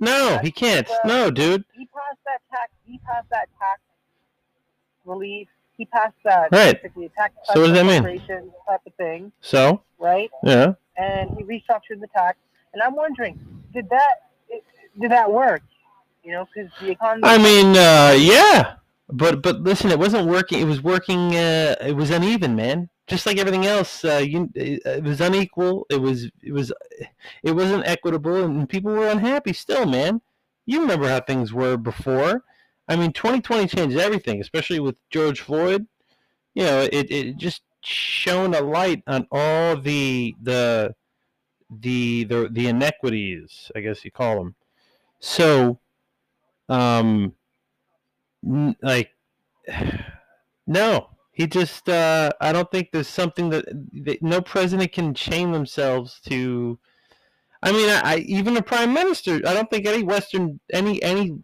No, 0.00 0.38
he 0.42 0.50
can't. 0.50 0.88
No, 1.04 1.30
dude. 1.30 1.64
He 1.74 1.86
passed 1.86 2.18
that 2.24 2.40
tax. 2.50 2.70
He 2.86 2.98
passed 3.06 3.28
that 3.30 3.48
tax 3.58 3.80
relief. 5.04 5.48
He 5.76 5.84
passed 5.86 6.14
that 6.24 6.50
Right. 6.50 6.80
basically 6.82 7.10
tax 7.16 7.34
So 7.44 7.60
what 7.60 7.68
does 7.68 7.76
that 7.76 7.86
mean? 7.86 8.02
type 8.66 8.80
of 8.86 8.94
thing, 8.94 9.32
So 9.40 9.82
right? 9.98 10.30
yeah. 10.42 10.72
And 10.96 11.30
he 11.36 11.44
restructured 11.44 12.00
the 12.00 12.08
tax. 12.14 12.38
And 12.72 12.82
I'm 12.82 12.96
wondering, 12.96 13.38
did 13.78 13.90
that 13.90 14.14
did 15.00 15.10
that 15.12 15.30
work? 15.32 15.62
You 16.24 16.32
know, 16.32 16.48
because 16.52 16.70
the 16.80 16.90
economy. 16.90 17.22
I 17.24 17.38
mean, 17.38 17.76
uh, 17.76 18.16
yeah, 18.18 18.74
but 19.08 19.40
but 19.40 19.60
listen, 19.60 19.90
it 19.90 19.98
wasn't 19.98 20.26
working. 20.26 20.60
It 20.60 20.64
was 20.64 20.82
working. 20.82 21.36
Uh, 21.36 21.76
it 21.80 21.94
was 21.94 22.10
uneven, 22.10 22.56
man. 22.56 22.90
Just 23.06 23.24
like 23.24 23.38
everything 23.38 23.64
else, 23.64 24.04
uh, 24.04 24.22
you, 24.22 24.50
it 24.54 25.02
was 25.02 25.20
unequal. 25.20 25.86
It 25.88 26.00
was 26.00 26.24
it 26.42 26.52
was 26.52 26.72
it 27.42 27.52
wasn't 27.52 27.86
equitable, 27.86 28.44
and 28.44 28.68
people 28.68 28.92
were 28.92 29.08
unhappy 29.08 29.52
still, 29.52 29.86
man. 29.86 30.20
You 30.66 30.80
remember 30.80 31.08
how 31.08 31.20
things 31.20 31.52
were 31.52 31.76
before. 31.76 32.42
I 32.88 32.96
mean, 32.96 33.12
2020 33.12 33.68
changed 33.68 33.96
everything, 33.96 34.40
especially 34.40 34.80
with 34.80 34.96
George 35.10 35.40
Floyd. 35.40 35.86
You 36.54 36.64
know, 36.64 36.88
it, 36.92 37.10
it 37.10 37.36
just 37.36 37.62
shone 37.82 38.54
a 38.54 38.60
light 38.60 39.02
on 39.06 39.26
all 39.30 39.76
the 39.76 40.34
the 40.42 40.94
the 41.70 42.24
the 42.24 42.48
the 42.50 42.68
inequities, 42.68 43.70
I 43.74 43.80
guess 43.80 44.04
you 44.04 44.10
call 44.10 44.36
them. 44.36 44.54
So, 45.20 45.78
um, 46.68 47.34
like, 48.42 49.10
no, 50.66 51.10
he 51.32 51.46
just. 51.46 51.88
Uh, 51.88 52.30
I 52.40 52.52
don't 52.52 52.70
think 52.70 52.90
there's 52.92 53.08
something 53.08 53.50
that, 53.50 53.66
that 54.04 54.22
no 54.22 54.40
president 54.40 54.92
can 54.92 55.14
chain 55.14 55.52
themselves 55.52 56.20
to. 56.28 56.78
I 57.62 57.72
mean, 57.72 57.90
I, 57.90 58.00
I 58.04 58.16
even 58.18 58.56
a 58.56 58.62
prime 58.62 58.92
minister. 58.92 59.36
I 59.46 59.54
don't 59.54 59.68
think 59.68 59.86
any 59.86 60.02
Western 60.02 60.60
any 60.72 61.02
any 61.02 61.38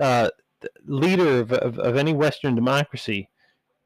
uh, 0.00 0.30
leader 0.86 1.40
of, 1.40 1.52
of, 1.52 1.78
of 1.78 1.96
any 1.96 2.12
Western 2.14 2.54
democracy 2.54 3.28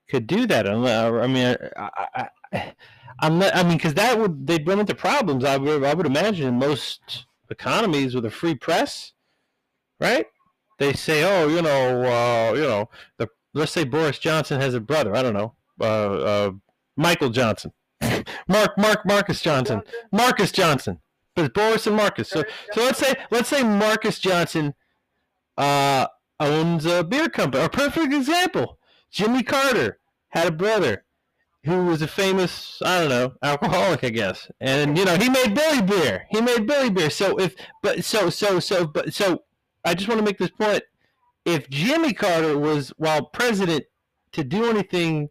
could 0.09 0.27
do 0.27 0.47
that. 0.47 0.69
I 0.69 1.27
mean, 1.27 1.57
I, 1.77 1.91
I, 2.15 2.29
I, 2.53 2.75
I'm 3.19 3.39
not, 3.39 3.55
I 3.55 3.63
mean, 3.63 3.77
because 3.77 3.95
that 3.95 4.19
would 4.19 4.47
they'd 4.47 4.67
run 4.67 4.81
into 4.81 4.95
problems. 4.95 5.45
I 5.45 5.57
would 5.57 5.85
I 5.85 5.95
would 5.95 6.07
imagine 6.07 6.49
in 6.49 6.59
most 6.59 7.27
economies 7.51 8.15
with 8.15 8.25
a 8.25 8.31
free 8.31 8.55
press, 8.55 9.13
right? 10.01 10.27
They 10.79 10.93
say, 10.93 11.23
oh, 11.25 11.49
you 11.49 11.63
know, 11.63 12.03
uh, 12.03 12.55
you 12.55 12.63
know, 12.63 12.89
the 13.19 13.29
let's 13.55 13.73
say 13.73 13.85
Boris 13.85 14.19
Johnson 14.19 14.61
has 14.61 14.75
a 14.75 14.81
brother. 14.81 15.15
I 15.15 15.23
don't 15.23 15.35
know, 15.35 15.55
uh, 15.81 15.85
uh, 15.85 16.51
Michael 16.97 17.31
Johnson, 17.31 17.73
Mark 18.49 18.77
Mark 18.77 19.07
Marcus 19.07 19.41
Johnson, 19.41 19.83
Marcus 20.11 20.53
Johnson. 20.53 21.01
But 21.35 21.47
it's 21.47 21.55
Boris 21.55 21.87
and 21.87 21.97
Marcus. 21.97 22.29
So 22.29 22.45
so 22.73 22.83
let's 22.83 22.99
say 22.99 23.15
let's 23.31 23.49
say 23.49 23.63
Marcus 23.63 24.19
Johnson 24.19 24.75
uh, 25.57 26.07
owns 26.41 26.85
a 26.85 27.05
beer 27.05 27.29
company. 27.29 27.65
A 27.65 27.69
perfect 27.69 28.13
example. 28.13 28.79
Jimmy 29.11 29.43
Carter 29.43 29.99
had 30.31 30.49
a 30.49 30.53
brother 30.53 31.05
who 31.65 31.87
was 31.87 32.03
a 32.03 32.09
famous, 32.09 32.81
I 32.85 33.01
don't 33.01 33.09
know, 33.09 33.33
alcoholic, 33.43 34.03
I 34.03 34.11
guess. 34.11 34.51
And 34.61 34.99
you 34.99 35.05
know, 35.05 35.17
he 35.17 35.29
made 35.29 35.55
Billy 35.55 35.83
beer. 35.83 36.27
He 36.31 36.41
made 36.41 36.67
Billy 36.67 36.91
beer. 36.91 37.11
So 37.11 37.39
if 37.39 37.55
but 37.83 38.05
so 38.05 38.31
so 38.31 38.59
so 38.59 38.87
but 38.87 39.15
so 39.15 39.45
I 39.85 39.95
just 39.95 40.09
want 40.09 40.19
to 40.19 40.25
make 40.25 40.39
this 40.39 40.51
point. 40.51 40.83
If 41.45 41.69
Jimmy 41.71 42.13
Carter 42.13 42.57
was 42.59 42.91
while 42.97 43.27
president 43.27 43.85
to 44.33 44.45
do 44.45 44.71
anything 44.71 45.29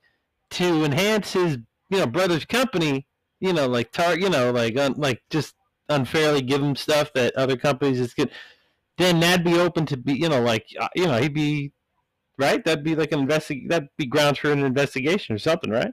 to 0.52 0.84
enhance 0.84 1.34
his, 1.34 1.58
you 1.90 2.00
know, 2.00 2.08
brother's 2.08 2.46
company, 2.46 3.08
you 3.40 3.54
know, 3.54 3.68
like 3.68 3.92
tar, 3.92 4.18
you 4.18 4.30
know, 4.30 4.52
like 4.52 4.78
un, 4.78 4.94
like 4.98 5.22
just 5.30 5.56
unfairly 5.90 6.42
give 6.42 6.62
him 6.62 6.76
stuff 6.76 7.12
that 7.14 7.36
other 7.36 7.58
companies 7.58 7.98
just 7.98 8.16
get, 8.16 8.30
then 8.98 9.20
that'd 9.20 9.46
be 9.46 9.58
open 9.58 9.86
to 9.86 9.98
be, 9.98 10.14
you 10.14 10.30
know, 10.30 10.42
like 10.42 10.68
uh, 10.80 10.90
you 10.96 11.08
know, 11.08 11.18
he'd 11.18 11.34
be 11.34 11.72
right. 12.38 12.64
That'd 12.64 12.84
be 12.84 12.96
like 12.96 13.12
an 13.12 13.28
investig. 13.28 13.70
That'd 13.70 13.90
be 13.98 14.06
grounds 14.06 14.40
for 14.40 14.52
an 14.52 14.64
investigation 14.64 15.36
or 15.36 15.40
something, 15.40 15.72
right? 15.72 15.92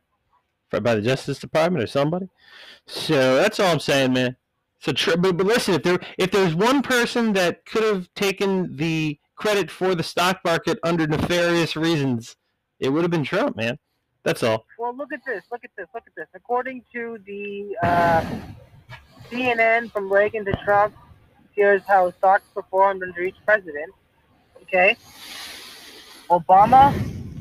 By 0.70 0.94
the 0.94 1.02
Justice 1.02 1.38
Department 1.38 1.83
or 1.83 1.87
somebody. 1.87 2.28
So 2.87 3.37
that's 3.37 3.59
all 3.59 3.72
I'm 3.72 3.81
saying, 3.81 4.12
man. 4.12 4.37
So, 4.81 4.92
but, 5.16 5.37
but 5.37 5.46
listen, 5.46 5.74
if 5.74 5.83
there 5.83 5.98
if 6.18 6.31
there's 6.31 6.54
one 6.54 6.83
person 6.83 7.33
that 7.33 7.64
could 7.66 7.83
have 7.83 8.12
taken 8.14 8.76
the 8.76 9.18
credit 9.37 9.70
for 9.70 9.94
the 9.94 10.02
stock 10.02 10.40
market 10.44 10.78
under 10.85 11.07
nefarious 11.07 11.74
reasons, 11.74 12.37
it 12.78 12.90
would 12.90 13.02
have 13.02 13.11
been 13.11 13.24
Trump, 13.24 13.57
man. 13.57 13.78
That's 14.22 14.42
all. 14.42 14.66
Well, 14.78 14.94
look 14.94 15.12
at 15.12 15.20
this. 15.26 15.44
Look 15.50 15.64
at 15.64 15.70
this. 15.76 15.87
Look 15.94 16.04
at 16.07 16.14
this. 16.16 16.26
According 16.35 16.85
to 16.92 17.18
the 17.26 17.76
uh, 17.83 18.24
CNN 19.31 19.90
from 19.90 20.12
Reagan 20.12 20.44
to 20.44 20.52
Trump, 20.64 20.94
here's 21.54 21.83
how 21.85 22.11
stocks 22.12 22.44
performed 22.54 23.02
under 23.02 23.22
each 23.22 23.37
president. 23.44 23.92
Okay. 24.62 24.96
Obama 26.31 26.92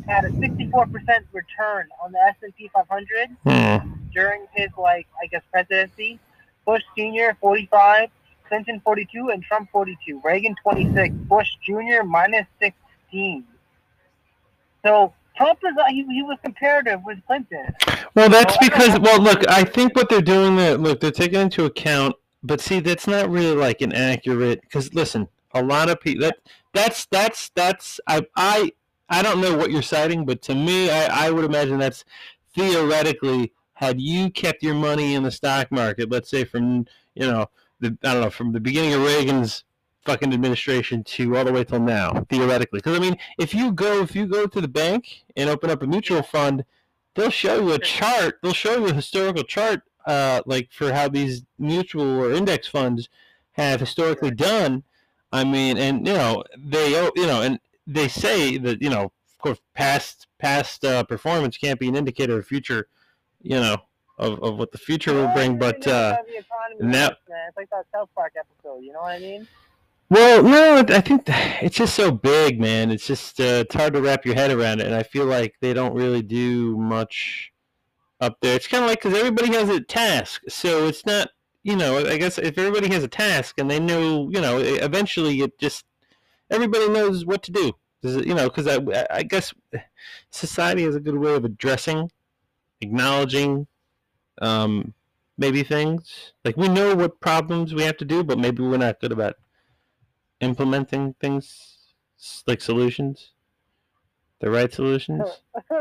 had 0.08 0.26
a 0.26 0.30
64% 0.30 1.24
return 1.34 1.88
on 2.02 2.12
the 2.12 2.20
S&P 2.20 2.70
500 2.74 3.30
Hmm. 3.44 3.94
during 4.14 4.46
his, 4.54 4.70
like, 4.78 5.08
I 5.22 5.28
guess, 5.28 5.42
presidency. 5.52 6.20
Bush 6.66 6.84
Sr. 6.98 7.38
45, 7.40 8.10
Clinton 8.48 8.82
42, 8.84 9.30
and 9.30 9.44
Trump 9.44 9.70
42. 9.72 10.22
Reagan 10.24 10.56
26, 10.64 11.14
Bush 11.16 11.50
Jr. 11.64 12.04
minus 12.06 12.46
16. 12.60 13.46
So 14.84 15.14
Trump 15.36 15.60
is 15.66 15.74
he, 15.90 16.04
he 16.06 16.24
was 16.24 16.38
comparative 16.44 17.02
with 17.06 17.20
Clinton. 17.28 17.74
Well, 18.16 18.30
that's 18.30 18.58
Well, 18.60 18.70
because 18.70 19.00
well, 19.00 19.22
look, 19.22 19.48
I 19.50 19.64
think 19.64 19.96
what 19.96 20.10
they're 20.10 20.22
doing 20.22 20.56
there, 20.56 20.78
look, 20.78 21.00
they're 21.00 21.12
taking 21.12 21.40
into 21.40 21.66
account, 21.66 22.16
but 22.44 22.60
see, 22.62 22.80
that's 22.80 23.08
not 23.08 23.30
really 23.30 23.56
like 23.56 23.82
an 23.82 23.94
accurate. 23.94 24.62
Because 24.62 24.94
listen, 24.94 25.28
a 25.54 25.62
lot 25.64 25.90
of 25.90 26.00
people 26.02 26.24
that 26.28 26.38
that's 26.74 27.06
that's 27.12 27.50
that's 27.56 28.00
I 28.08 28.26
I 28.36 28.72
I 29.10 29.22
don't 29.22 29.42
know 29.42 29.56
what 29.56 29.72
you're 29.72 29.82
citing, 29.82 30.26
but 30.26 30.42
to 30.44 30.56
me, 30.56 30.90
I 30.90 31.28
I 31.28 31.32
would 31.32 31.46
imagine 31.46 31.78
that's 31.78 32.06
theoretically 32.56 33.54
had 33.74 34.02
you 34.02 34.32
kept 34.32 34.64
your 34.64 34.74
money 34.74 35.14
in 35.14 35.24
the 35.24 35.32
stock 35.32 35.72
market, 35.72 36.10
let's 36.10 36.30
say 36.30 36.44
from 36.44 36.86
you 37.16 37.28
know 37.28 37.50
the 37.80 37.98
I 38.04 38.14
don't 38.14 38.22
know 38.24 38.30
from 38.30 38.52
the 38.52 38.60
beginning 38.60 38.94
of 38.94 39.04
Reagan's 39.04 39.64
fucking 40.06 40.34
administration 40.34 41.04
to 41.04 41.36
all 41.36 41.44
the 41.46 41.52
way 41.52 41.64
till 41.64 41.80
now, 41.80 42.26
theoretically. 42.30 42.80
Because 42.80 42.98
I 42.98 43.02
mean, 43.02 43.18
if 43.38 43.54
you 43.54 43.72
go 43.72 44.02
if 44.02 44.16
you 44.16 44.28
go 44.28 44.48
to 44.48 44.62
the 44.62 44.68
bank 44.68 45.24
and 45.36 45.50
open 45.50 45.70
up 45.70 45.82
a 45.84 45.88
mutual 45.88 46.24
fund 46.24 46.64
they'll 47.18 47.32
show 47.32 47.60
you 47.60 47.74
a 47.74 47.80
chart. 47.80 48.40
They'll 48.42 48.54
show 48.54 48.78
you 48.78 48.88
a 48.88 48.94
historical 48.94 49.44
chart, 49.44 49.82
uh, 50.06 50.42
like 50.46 50.72
for 50.72 50.94
how 50.94 51.10
these 51.10 51.44
mutual 51.60 52.22
or 52.22 52.32
index 52.32 52.68
funds 52.68 53.10
have 53.54 53.82
historically 53.82 54.32
done. 54.32 54.84
I 55.34 55.44
mean, 55.44 55.78
and 55.78 56.08
you 56.08 56.14
know, 56.14 56.44
they, 56.58 56.92
you 56.92 57.28
know, 57.28 57.42
and 57.42 57.60
they 57.88 58.08
say 58.08 58.58
that 58.58 58.82
you 58.82 58.90
know, 58.90 59.06
of 59.06 59.38
course, 59.40 59.60
past 59.74 60.28
past 60.38 60.86
uh, 60.86 61.04
performance 61.04 61.58
can't 61.58 61.80
be 61.80 61.88
an 61.88 61.96
indicator 61.96 62.38
of 62.38 62.46
future, 62.46 62.88
you 63.42 63.60
know, 63.60 63.78
of, 64.20 64.44
of 64.44 64.58
what 64.58 64.72
the 64.72 64.78
future 64.78 65.14
will 65.14 65.30
bring. 65.30 65.58
But 65.58 65.88
uh, 65.88 66.18
now- 66.80 67.08
it's 67.08 67.58
like 67.58 67.70
that 67.70 67.86
South 67.94 68.10
Park 68.14 68.34
episode. 68.38 68.82
You 68.84 68.94
know 68.94 69.02
what 69.02 69.14
I 69.14 69.20
mean? 69.20 69.48
Well, 70.10 70.42
no, 70.42 70.78
I 70.96 71.02
think 71.02 71.24
it's 71.28 71.76
just 71.76 71.94
so 71.96 72.12
big, 72.12 72.62
man. 72.62 72.92
It's 72.92 73.06
just 73.06 73.40
uh, 73.42 73.64
it's 73.66 73.76
hard 73.76 73.94
to 73.94 74.02
wrap 74.02 74.26
your 74.26 74.36
head 74.36 74.52
around 74.52 74.80
it, 74.80 74.86
and 74.86 74.96
I 74.96 75.04
feel 75.04 75.26
like 75.26 75.56
they 75.60 75.74
don't 75.74 75.94
really 75.94 76.22
do 76.22 76.78
much 76.78 77.52
up 78.22 78.38
there. 78.42 78.56
It's 78.56 78.68
kind 78.68 78.86
of 78.86 78.90
like 78.90 79.02
because 79.02 79.18
everybody 79.18 79.50
has 79.54 79.68
a 79.70 79.82
task, 79.82 80.44
so 80.48 80.88
it's 80.88 81.06
not, 81.06 81.32
you 81.64 81.76
know. 81.76 81.98
I 82.08 82.18
guess 82.18 82.38
if 82.38 82.58
everybody 82.58 82.88
has 82.94 83.04
a 83.04 83.10
task 83.10 83.56
and 83.60 83.70
they 83.70 83.82
know, 83.82 84.30
you 84.32 84.40
know, 84.40 84.60
eventually 84.60 85.42
it 85.42 85.60
just 85.60 85.84
everybody 86.50 86.90
knows 86.90 87.26
what 87.26 87.44
to 87.44 87.52
do. 87.52 87.74
You 88.04 88.34
know? 88.34 88.50
Because 88.50 88.68
I, 88.68 89.06
I 89.10 89.24
guess 89.24 89.54
society 90.30 90.84
has 90.84 90.96
a 90.96 91.00
good 91.00 91.18
way 91.18 91.36
of 91.36 91.46
addressing, 91.46 92.12
acknowledging, 92.82 93.68
um, 94.42 94.94
maybe 95.38 95.64
things 95.64 96.34
like 96.44 96.58
we 96.58 96.68
know 96.68 96.96
what 96.96 97.20
problems 97.20 97.74
we 97.74 97.84
have 97.84 97.98
to 97.98 98.06
do, 98.06 98.24
but 98.24 98.40
maybe 98.40 98.64
we're 98.64 98.78
not 98.78 99.00
good 99.00 99.12
about 99.12 99.36
implementing 100.42 101.16
things 101.20 101.78
like 102.46 102.62
solutions. 102.62 103.32
The 104.40 104.52
right 104.52 104.72
solutions? 104.72 105.28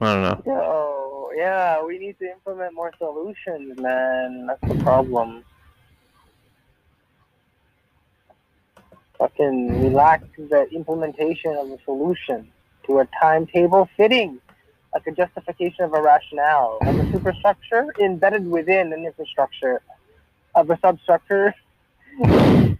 I 0.00 0.14
don't 0.14 0.22
know. 0.22 0.42
Yo, 0.46 0.95
yeah, 1.36 1.84
we 1.84 1.98
need 1.98 2.18
to 2.18 2.30
implement 2.30 2.74
more 2.74 2.92
solutions, 2.96 3.78
man. 3.78 4.46
That's 4.46 4.60
the 4.62 4.82
problem. 4.82 5.44
Fucking 9.18 9.82
we 9.82 9.90
lack 9.90 10.22
the 10.38 10.66
implementation 10.72 11.54
of 11.54 11.70
a 11.70 11.78
solution 11.84 12.50
to 12.86 13.00
a 13.00 13.08
timetable 13.20 13.86
fitting, 13.98 14.40
like 14.94 15.06
a 15.06 15.12
justification 15.12 15.84
of 15.84 15.92
a 15.92 16.00
rationale, 16.00 16.78
of 16.80 16.98
a 16.98 17.12
superstructure 17.12 17.84
embedded 18.00 18.50
within 18.50 18.94
an 18.94 19.04
infrastructure, 19.04 19.82
of 20.54 20.70
a 20.70 20.78
substructure. 20.78 21.54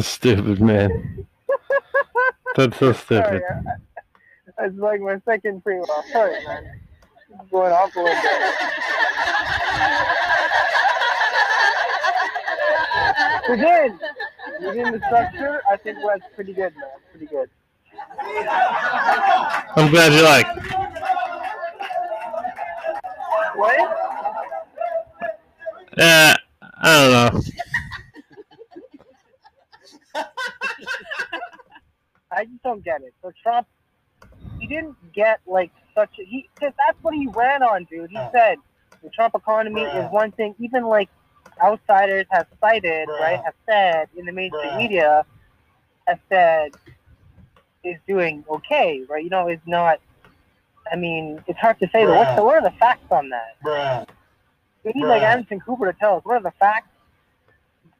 Stupid 0.00 0.60
man. 0.60 1.26
That's 2.54 2.76
so 2.78 2.92
stupid. 2.92 3.24
Sorry, 3.24 3.42
I- 3.44 3.87
That's 4.58 4.74
like 4.74 5.00
my 5.00 5.20
second 5.24 5.62
pre 5.62 5.76
roll. 5.76 5.86
Sorry, 6.12 6.44
man. 6.44 6.80
It's 7.30 7.50
going 7.50 7.72
off 7.72 7.94
a 7.94 8.00
little 8.00 8.22
bit. 8.22 8.42
Within, 13.48 13.98
within 14.60 14.92
the 14.92 15.00
structure, 15.06 15.62
I 15.70 15.76
think 15.76 15.98
was 15.98 16.20
pretty 16.34 16.52
good, 16.52 16.74
man. 16.74 16.90
Pretty 17.12 17.26
good. 17.26 17.48
I'm 19.76 19.90
glad 19.90 20.12
you 20.12 20.22
like. 20.22 20.46
What? 23.56 23.80
Uh, 25.98 26.36
I 26.80 26.84
don't 26.84 27.34
know. 27.34 27.42
I 32.30 32.44
just 32.44 32.62
don't 32.62 32.84
get 32.84 33.00
it. 33.02 33.14
So 33.22 33.32
Trump, 33.42 33.66
didn't 34.68 34.96
get 35.12 35.40
like 35.46 35.72
such 35.94 36.10
a 36.20 36.24
he 36.24 36.48
because 36.54 36.72
that's 36.86 36.98
what 37.02 37.14
he 37.14 37.26
ran 37.28 37.62
on, 37.62 37.84
dude. 37.90 38.10
He 38.10 38.18
said 38.32 38.58
the 39.02 39.10
Trump 39.10 39.34
economy 39.34 39.82
is 39.82 40.10
one 40.10 40.32
thing. 40.32 40.54
Even 40.58 40.84
like 40.84 41.08
outsiders 41.62 42.26
have 42.30 42.46
cited, 42.60 43.08
Bruh. 43.08 43.20
right? 43.20 43.40
Have 43.44 43.54
said 43.68 44.08
in 44.16 44.26
the 44.26 44.32
mainstream 44.32 44.72
Bruh. 44.72 44.78
media, 44.78 45.26
have 46.06 46.20
said 46.28 46.72
is 47.84 47.96
doing 48.06 48.44
okay, 48.50 49.02
right? 49.08 49.22
You 49.24 49.30
know, 49.30 49.48
is 49.48 49.60
not. 49.66 50.00
I 50.90 50.96
mean, 50.96 51.42
it's 51.46 51.58
hard 51.58 51.78
to 51.80 51.86
say. 51.92 52.04
But 52.06 52.16
what's 52.16 52.36
the, 52.36 52.44
what 52.44 52.56
are 52.56 52.62
the 52.62 52.76
facts 52.78 53.10
on 53.10 53.30
that? 53.30 53.56
Bruh. 53.64 54.06
We 54.84 54.92
need 54.94 55.06
like 55.06 55.22
Bruh. 55.22 55.32
Anderson 55.32 55.60
Cooper 55.60 55.90
to 55.90 55.98
tell 55.98 56.16
us 56.16 56.24
what 56.24 56.36
are 56.36 56.42
the 56.42 56.52
facts. 56.58 56.88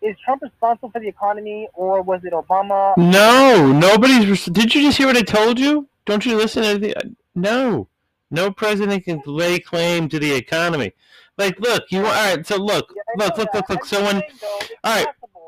Is 0.01 0.17
Trump 0.25 0.43
responsible 0.43 0.91
for 0.91 1.01
the 1.01 1.09
economy, 1.09 1.69
or 1.75 2.03
was 2.03 2.21
it 2.25 2.33
Obama? 2.33 2.97
No, 2.97 3.73
nobody's. 3.73 4.29
res- 4.29 4.45
Did 4.47 4.75
you 4.75 4.83
just 4.83 4.97
hear 4.97 5.07
what 5.09 5.17
I 5.17 5.23
told 5.23 5.59
you? 5.59 5.89
Don't 6.09 6.25
you 6.25 6.37
listen 6.39 6.63
to 6.63 6.79
the. 6.79 7.15
No, 7.35 7.87
no 8.31 8.51
president 8.51 9.05
can 9.05 9.23
lay 9.27 9.61
claim 9.61 10.09
to 10.09 10.19
the 10.19 10.33
economy. 10.33 10.93
Like, 11.37 11.61
look, 11.61 11.85
you 11.91 11.99
all 11.99 12.11
right? 12.13 12.45
So 12.47 12.57
look, 12.57 12.95
Yeah, 12.97 13.03
look, 13.27 13.37
look, 13.37 13.53
look, 13.53 13.69
look. 13.69 13.85
So 13.85 14.03
when 14.03 14.13
saying, 14.13 14.23
though, 14.41 14.59
it's 14.63 14.73
all 14.85 15.05
right. 15.05 15.07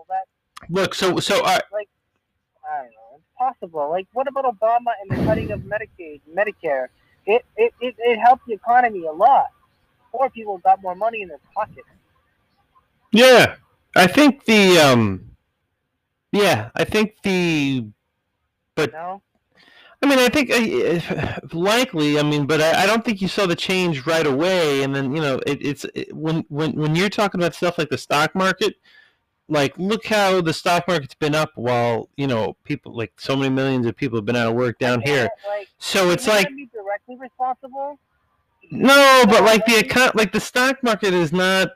that 0.09 0.25
look, 0.68 0.94
so 0.94 1.18
so 1.18 1.37
all 1.37 1.42
right, 1.44 1.62
I 1.73 2.77
don't 2.77 2.85
know. 2.90 3.16
It's 3.16 3.25
possible. 3.38 3.88
Like, 3.88 4.07
what 4.12 4.29
about 4.29 4.44
Obama 4.44 4.92
and 5.01 5.18
the 5.18 5.25
cutting 5.25 5.51
of 5.51 5.61
Medicaid, 5.61 6.20
Medicare? 6.31 6.88
It 7.25 7.42
it, 7.57 7.73
it, 7.81 7.94
it 7.99 8.18
helped 8.18 8.46
the 8.46 8.53
economy 8.53 9.07
a 9.07 9.12
lot. 9.12 9.46
Poor 10.12 10.29
people 10.29 10.59
got 10.59 10.83
more 10.83 10.94
money 10.94 11.23
in 11.23 11.29
their 11.29 11.40
pockets. 11.55 11.88
yeah, 13.12 13.57
I 13.96 14.07
think 14.07 14.44
the 14.44 14.79
um, 14.79 15.31
yeah, 16.33 16.68
I 16.75 16.85
think 16.85 17.16
the 17.23 17.87
You 18.77 18.87
know? 18.92 19.23
I 20.03 20.07
mean, 20.07 20.19
I 20.19 20.29
think 20.31 20.51
uh, 20.51 21.41
likely. 21.53 22.19
I 22.19 22.23
mean, 22.23 22.47
but 22.47 22.61
I, 22.63 22.85
I 22.85 22.87
don't 22.87 23.05
think 23.05 23.21
you 23.21 23.29
saw 23.29 23.45
the 23.47 23.55
change 23.55 24.07
right 24.07 24.27
away. 24.27 24.83
And 24.83 24.95
then 24.97 25.15
you 25.15 25.21
know, 25.21 25.41
it, 25.47 25.59
it's 25.65 25.85
it, 25.95 26.15
when 26.17 26.45
when 26.49 26.73
when 26.73 26.97
you're 26.97 27.11
talking 27.11 27.41
about 27.41 27.55
stuff 27.55 27.77
like 27.77 27.91
the 27.91 27.99
stock 27.99 28.35
market, 28.35 28.77
like 29.49 29.75
look 29.77 30.07
how 30.07 30.41
the 30.41 30.55
stock 30.55 30.89
market's 30.89 31.15
been 31.15 31.35
up 31.35 31.51
while 31.55 32.09
you 32.17 32.27
know 32.27 32.57
people 32.65 32.97
like 32.97 33.13
so 33.19 33.37
many 33.37 33.51
millions 33.51 33.85
of 33.85 33.95
people 33.95 34.17
have 34.17 34.25
been 34.25 34.37
out 34.37 34.49
of 34.49 34.55
work 34.55 34.79
down 34.79 35.03
here. 35.03 35.29
Like, 35.47 35.69
So 35.77 36.11
it's 36.11 36.27
like 36.27 36.49
directly 36.73 37.17
responsible. 37.17 37.99
no, 38.71 39.25
but 39.29 39.45
like 39.45 39.67
the 39.67 39.73
econ- 39.73 40.15
like 40.15 40.33
the 40.33 40.41
stock 40.41 40.83
market 40.83 41.13
is 41.13 41.31
not 41.33 41.73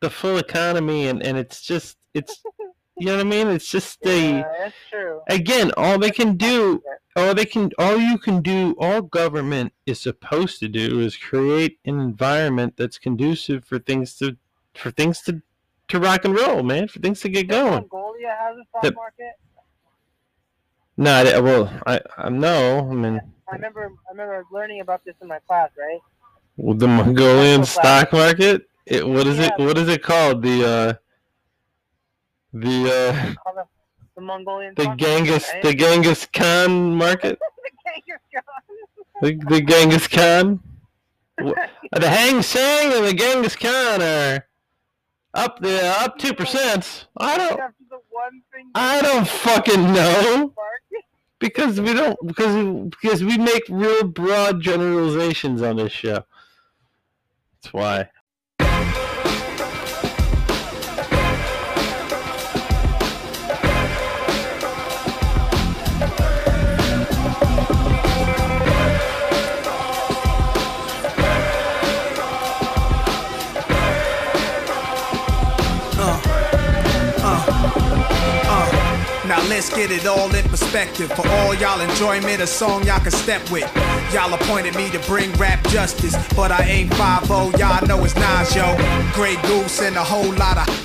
the 0.00 0.10
full 0.10 0.38
economy, 0.38 1.06
and 1.06 1.22
and 1.22 1.38
it's 1.38 1.62
just 1.62 1.98
it's 2.14 2.42
you 2.98 3.06
know 3.06 3.12
what 3.16 3.20
I 3.20 3.24
mean. 3.28 3.46
It's 3.48 3.70
just 3.70 4.04
a 4.06 4.38
Yeah, 4.38 4.52
that's 4.58 4.74
true. 4.90 5.20
again 5.28 5.70
all 5.76 5.98
they 6.00 6.10
can 6.10 6.36
do 6.36 6.82
all 7.16 7.34
they 7.34 7.44
can 7.44 7.70
all 7.78 7.96
you 7.98 8.18
can 8.18 8.40
do 8.42 8.74
all 8.78 9.02
government 9.02 9.72
is 9.86 10.00
supposed 10.00 10.60
to 10.60 10.68
do 10.68 11.00
is 11.00 11.16
create 11.16 11.78
an 11.84 12.00
environment 12.00 12.74
that's 12.76 12.98
conducive 12.98 13.64
for 13.64 13.78
things 13.78 14.14
to 14.16 14.36
for 14.74 14.90
things 14.90 15.20
to 15.22 15.42
to 15.88 15.98
rock 15.98 16.24
and 16.24 16.36
roll 16.36 16.62
man 16.62 16.86
for 16.86 17.00
things 17.00 17.20
to 17.20 17.28
get 17.28 17.48
going. 17.48 17.72
Mongolia 17.72 18.36
has 18.38 18.56
a 18.56 18.64
stock 18.68 18.82
The- 18.82 18.92
market. 18.92 19.32
no 20.96 21.12
I, 21.12 21.38
well 21.40 21.72
i 21.86 22.00
i 22.18 22.28
no 22.28 22.88
i 22.90 22.94
mean 22.94 23.20
I 23.48 23.54
remember 23.54 23.90
I 24.08 24.12
remember 24.12 24.44
learning 24.52 24.80
about 24.80 25.04
this 25.04 25.16
in 25.20 25.26
my 25.26 25.40
class, 25.40 25.70
right? 25.76 25.98
well, 26.56 26.76
the 26.76 26.86
mongolian 26.86 27.64
stock 27.64 28.12
market? 28.12 28.68
It, 28.86 29.06
what 29.06 29.26
is 29.26 29.38
it 29.40 29.52
what 29.58 29.76
is 29.76 29.88
it 29.88 30.02
called? 30.02 30.42
The 30.42 30.64
uh 30.64 30.94
the 32.52 33.34
uh 33.46 33.52
the, 34.20 34.26
Mongolian. 34.26 34.74
the 34.76 34.84
market, 34.84 35.04
genghis 35.04 35.48
right? 35.52 35.62
the 35.62 35.74
genghis 35.74 36.26
khan 36.32 36.94
market 36.94 37.38
the 37.64 37.70
Genghis 37.90 38.20
Khan. 38.34 38.78
the, 39.22 39.54
the 39.54 39.60
genghis 39.62 40.06
khan 40.08 40.60
The 41.92 42.08
Hang 42.08 42.42
Seng 42.42 42.92
and 42.92 43.06
the 43.06 43.14
Genghis 43.14 43.56
Khan 43.56 44.02
are 44.02 44.46
up 45.34 45.60
the 45.60 45.86
up 45.86 46.18
two 46.18 46.34
percent. 46.34 47.06
I 47.16 47.36
don't 47.36 47.52
After 47.52 47.74
the 47.88 48.00
one 48.10 48.42
thing 48.52 48.70
I 48.74 49.00
don't 49.00 49.26
fucking 49.26 49.92
know 49.92 50.52
because 51.38 51.80
we 51.80 51.94
don't 51.94 52.18
because 52.26 52.90
because 52.90 53.24
we 53.24 53.38
make 53.38 53.64
real 53.68 54.04
broad 54.04 54.60
generalizations 54.60 55.62
on 55.62 55.76
this 55.76 55.92
show. 55.92 56.24
That's 57.62 57.72
why. 57.72 58.10
Get 79.80 79.90
it 79.92 80.06
all 80.06 80.34
in 80.34 80.44
perspective. 80.50 81.10
For 81.12 81.26
all 81.26 81.54
y'all 81.54 81.80
enjoyment, 81.80 82.42
a 82.42 82.46
song 82.46 82.84
y'all 82.84 83.00
can 83.00 83.12
step 83.12 83.40
with. 83.50 83.64
Y'all 84.12 84.34
appointed 84.34 84.74
me 84.76 84.90
to 84.90 84.98
bring 85.06 85.32
rap 85.34 85.66
justice, 85.68 86.14
but 86.36 86.50
I 86.52 86.64
ain't 86.64 86.92
5 86.94 87.28
y'all 87.58 87.86
know 87.86 88.04
it's 88.04 88.14
Nas, 88.14 88.54
yo. 88.54 88.76
Grey 89.14 89.36
Goose 89.48 89.80
and 89.80 89.96
a 89.96 90.04
whole 90.04 90.34
lot 90.34 90.58
of 90.58 90.79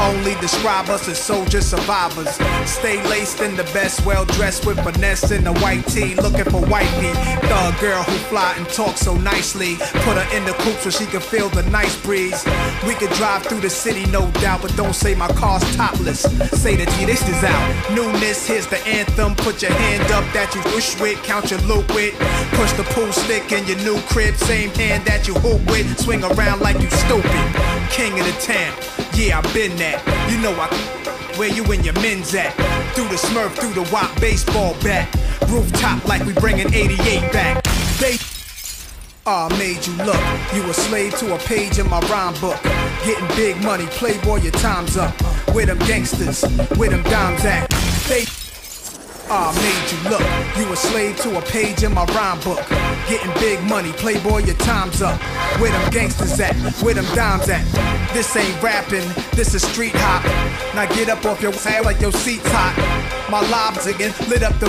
only 0.00 0.34
describe 0.40 0.88
us 0.88 1.08
as 1.08 1.18
soldier 1.18 1.60
survivors. 1.60 2.30
Stay 2.68 3.02
laced 3.08 3.40
in 3.40 3.56
the 3.56 3.64
best, 3.74 4.04
well 4.06 4.24
dressed 4.24 4.66
with 4.66 4.78
finesse 4.82 5.30
in 5.30 5.44
the 5.44 5.52
white 5.54 5.86
tee, 5.86 6.14
looking 6.14 6.44
for 6.44 6.64
wifey. 6.66 7.12
Thug 7.48 7.80
girl 7.80 8.02
who 8.02 8.16
fly 8.30 8.54
and 8.56 8.68
talk 8.68 8.96
so 8.96 9.14
nicely. 9.16 9.76
Put 10.04 10.16
her 10.16 10.36
in 10.36 10.44
the 10.44 10.52
coupe 10.52 10.78
so 10.78 10.90
she 10.90 11.06
can 11.06 11.20
feel 11.20 11.48
the 11.48 11.62
nice 11.70 12.00
breeze. 12.02 12.44
We 12.86 12.94
could 12.94 13.10
drive 13.12 13.44
through 13.44 13.60
the 13.60 13.70
city, 13.70 14.06
no 14.10 14.30
doubt, 14.42 14.62
but 14.62 14.74
don't 14.76 14.94
say 14.94 15.14
my 15.14 15.28
car's 15.28 15.64
topless. 15.76 16.20
Say 16.20 16.76
that 16.76 16.88
T, 16.96 17.04
this 17.04 17.26
is 17.28 17.42
out. 17.44 17.94
Newness, 17.94 18.46
here's 18.46 18.66
the 18.66 18.78
anthem. 18.86 19.34
Put 19.36 19.62
your 19.62 19.72
hand 19.72 20.10
up 20.12 20.24
that 20.32 20.54
you 20.54 20.62
wish 20.74 20.98
with, 21.00 21.22
count 21.22 21.50
your 21.50 21.60
loot 21.60 21.88
with. 21.94 22.14
Push 22.52 22.72
the 22.72 22.84
pool 22.94 23.12
stick 23.12 23.52
in 23.52 23.66
your 23.66 23.78
new 23.78 24.00
crib, 24.08 24.34
same 24.36 24.70
hand 24.70 25.04
that 25.06 25.26
you 25.26 25.34
hoop 25.34 25.64
with. 25.70 25.98
Swing 25.98 26.22
around 26.24 26.60
like 26.60 26.80
you 26.80 26.90
stupid. 26.90 27.46
King 27.90 28.18
of 28.18 28.26
the 28.26 28.36
town. 28.40 28.74
Yeah, 29.14 29.38
I've 29.38 29.54
been 29.54 29.76
that. 29.90 30.30
You 30.30 30.38
know 30.40 30.52
I. 30.52 30.68
Where 31.38 31.48
you 31.48 31.64
and 31.72 31.84
your 31.84 31.94
men's 31.94 32.34
at? 32.34 32.52
Through 32.94 33.08
the 33.08 33.16
smurf, 33.16 33.52
through 33.52 33.74
the 33.74 33.88
wop 33.92 34.10
baseball 34.20 34.74
bat. 34.82 35.08
Rooftop 35.48 36.06
like 36.06 36.24
we 36.24 36.32
bringing 36.34 36.72
88 36.72 37.32
back. 37.32 37.64
They. 37.98 38.16
Ah, 39.26 39.48
made 39.58 39.86
you 39.86 39.92
look. 40.04 40.22
You 40.54 40.68
a 40.68 40.74
slave 40.74 41.14
to 41.18 41.34
a 41.34 41.38
page 41.38 41.78
in 41.78 41.88
my 41.88 42.00
rhyme 42.08 42.38
book. 42.40 42.60
Getting 43.04 43.28
big 43.36 43.62
money, 43.62 43.86
playboy, 43.86 44.40
your 44.40 44.52
time's 44.52 44.96
up. 44.96 45.14
With 45.54 45.66
them 45.66 45.78
gangsters, 45.80 46.42
with 46.76 46.90
them 46.90 47.02
dimes 47.04 47.44
at? 47.44 47.68
They. 48.08 48.37
I 49.30 49.52
made 49.60 49.92
you 49.92 50.10
look. 50.10 50.22
You 50.56 50.72
a 50.72 50.76
slave 50.76 51.16
to 51.18 51.38
a 51.38 51.42
page 51.42 51.82
in 51.82 51.92
my 51.92 52.04
rhyme 52.06 52.40
book. 52.40 52.66
Getting 53.08 53.32
big 53.34 53.62
money, 53.62 53.92
playboy, 53.92 54.44
your 54.44 54.56
time's 54.56 55.02
up. 55.02 55.20
Where 55.60 55.70
them 55.70 55.90
gangsters 55.90 56.40
at? 56.40 56.54
Where 56.82 56.94
them 56.94 57.04
dimes 57.14 57.48
at? 57.48 57.64
This 58.14 58.34
ain't 58.36 58.62
rapping, 58.62 59.06
this 59.32 59.54
is 59.54 59.62
street 59.62 59.92
hop. 59.94 60.24
Now 60.74 60.86
get 60.94 61.08
up 61.10 61.24
off 61.26 61.42
your 61.42 61.52
ass 61.52 61.84
like 61.84 62.00
your 62.00 62.12
seat's 62.12 62.48
hot. 62.48 62.74
My 63.30 63.46
lobs 63.50 63.86
again 63.86 64.14
lit 64.28 64.42
up 64.42 64.58
the 64.60 64.68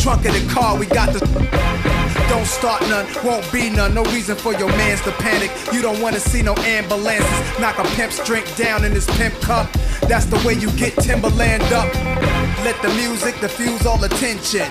trunk 0.00 0.26
of 0.26 0.34
the 0.34 0.46
car. 0.52 0.78
We 0.78 0.86
got 0.86 1.12
the 1.12 1.93
don't 2.28 2.46
start 2.46 2.82
none, 2.82 3.06
won't 3.24 3.50
be 3.52 3.70
none. 3.70 3.94
No 3.94 4.04
reason 4.04 4.36
for 4.36 4.52
your 4.52 4.68
mans 4.68 5.00
to 5.02 5.12
panic. 5.12 5.50
You 5.72 5.82
don't 5.82 6.00
wanna 6.00 6.20
see 6.20 6.42
no 6.42 6.54
ambulances. 6.58 7.60
Knock 7.60 7.78
a 7.78 7.84
pimp's 7.96 8.24
drink 8.24 8.46
down 8.56 8.84
in 8.84 8.92
his 8.92 9.06
pimp 9.18 9.34
cup. 9.40 9.72
That's 10.08 10.26
the 10.26 10.36
way 10.46 10.54
you 10.54 10.70
get 10.72 10.94
Timberland 10.96 11.62
up. 11.72 11.92
Let 12.64 12.80
the 12.80 12.88
music 12.94 13.38
diffuse 13.40 13.84
all 13.84 14.02
attention. 14.04 14.66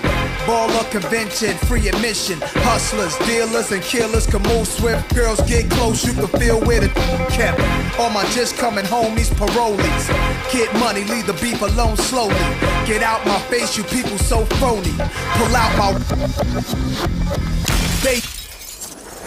Baller 0.46 0.90
convention, 0.90 1.56
free 1.68 1.88
admission. 1.88 2.40
Hustlers, 2.40 3.16
dealers, 3.26 3.70
and 3.70 3.82
killers 3.82 4.26
can 4.26 4.42
move 4.42 4.66
swift. 4.66 5.14
Girls 5.14 5.40
get 5.42 5.70
close, 5.70 6.04
you 6.04 6.12
can 6.12 6.26
feel 6.40 6.60
where 6.60 6.80
the 6.80 6.88
kept. 7.30 7.60
All 7.98 8.10
my 8.10 8.24
just 8.32 8.56
coming 8.56 8.84
homies, 8.86 9.30
parolees. 9.34 10.08
Get 10.52 10.72
money, 10.80 11.04
leave 11.04 11.26
the 11.26 11.34
beef 11.34 11.62
alone 11.62 11.96
slowly. 11.96 12.34
Get 12.84 13.02
out 13.02 13.24
my 13.26 13.38
face, 13.42 13.76
you 13.76 13.84
people 13.84 14.18
so 14.18 14.44
phony. 14.56 14.94
Pull 15.38 15.54
out 15.54 15.78
my. 15.78 17.43
They. 18.02 18.20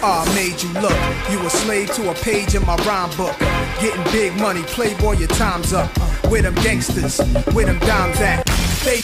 I 0.04 0.26
made 0.36 0.62
you 0.62 0.70
look. 0.80 0.98
You 1.32 1.46
a 1.46 1.50
slave 1.50 1.92
to 1.96 2.12
a 2.12 2.14
page 2.14 2.56
in 2.56 2.66
my 2.66 2.76
rhyme 2.86 3.10
book. 3.18 3.38
Getting 3.82 4.04
big 4.12 4.36
money, 4.40 4.64
playboy, 4.64 5.18
your 5.18 5.28
time's 5.30 5.74
up. 5.74 5.90
Where 6.30 6.42
them 6.42 6.56
gangsters, 6.56 7.20
where 7.54 7.66
them 7.66 7.80
dimes 7.80 8.20
at? 8.20 8.46
They. 8.84 9.02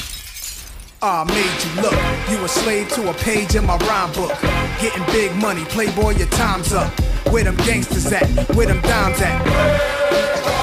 I 1.01 1.23
made 1.25 1.63
you 1.65 1.81
look. 1.81 1.99
You 2.29 2.45
a 2.45 2.47
slave 2.47 2.89
to 2.93 3.09
a 3.09 3.13
page 3.13 3.55
in 3.55 3.65
my 3.65 3.77
rhyme 3.77 4.13
book. 4.13 4.39
Getting 4.79 5.03
big 5.07 5.35
money, 5.35 5.65
playboy, 5.65 6.11
your 6.15 6.27
time's 6.27 6.71
up. 6.71 6.91
Where 7.31 7.43
them 7.43 7.57
gangsters 7.57 8.11
at? 8.11 8.27
Where 8.55 8.67
them 8.67 8.81
dimes 8.81 9.19
at? 9.19 10.62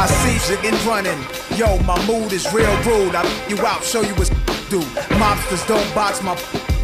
I 0.00 0.06
see 0.06 0.38
chicken 0.46 0.74
running. 0.86 1.18
Yo, 1.56 1.76
my 1.82 1.98
mood 2.06 2.32
is 2.32 2.46
real 2.52 2.74
rude. 2.84 3.16
I 3.16 3.24
you 3.48 3.58
out, 3.66 3.82
show 3.82 4.00
you 4.00 4.14
what's 4.14 4.30
do. 4.70 4.80
Mobsters 5.18 5.66
don't 5.66 5.94
box 5.94 6.22
my 6.22 6.36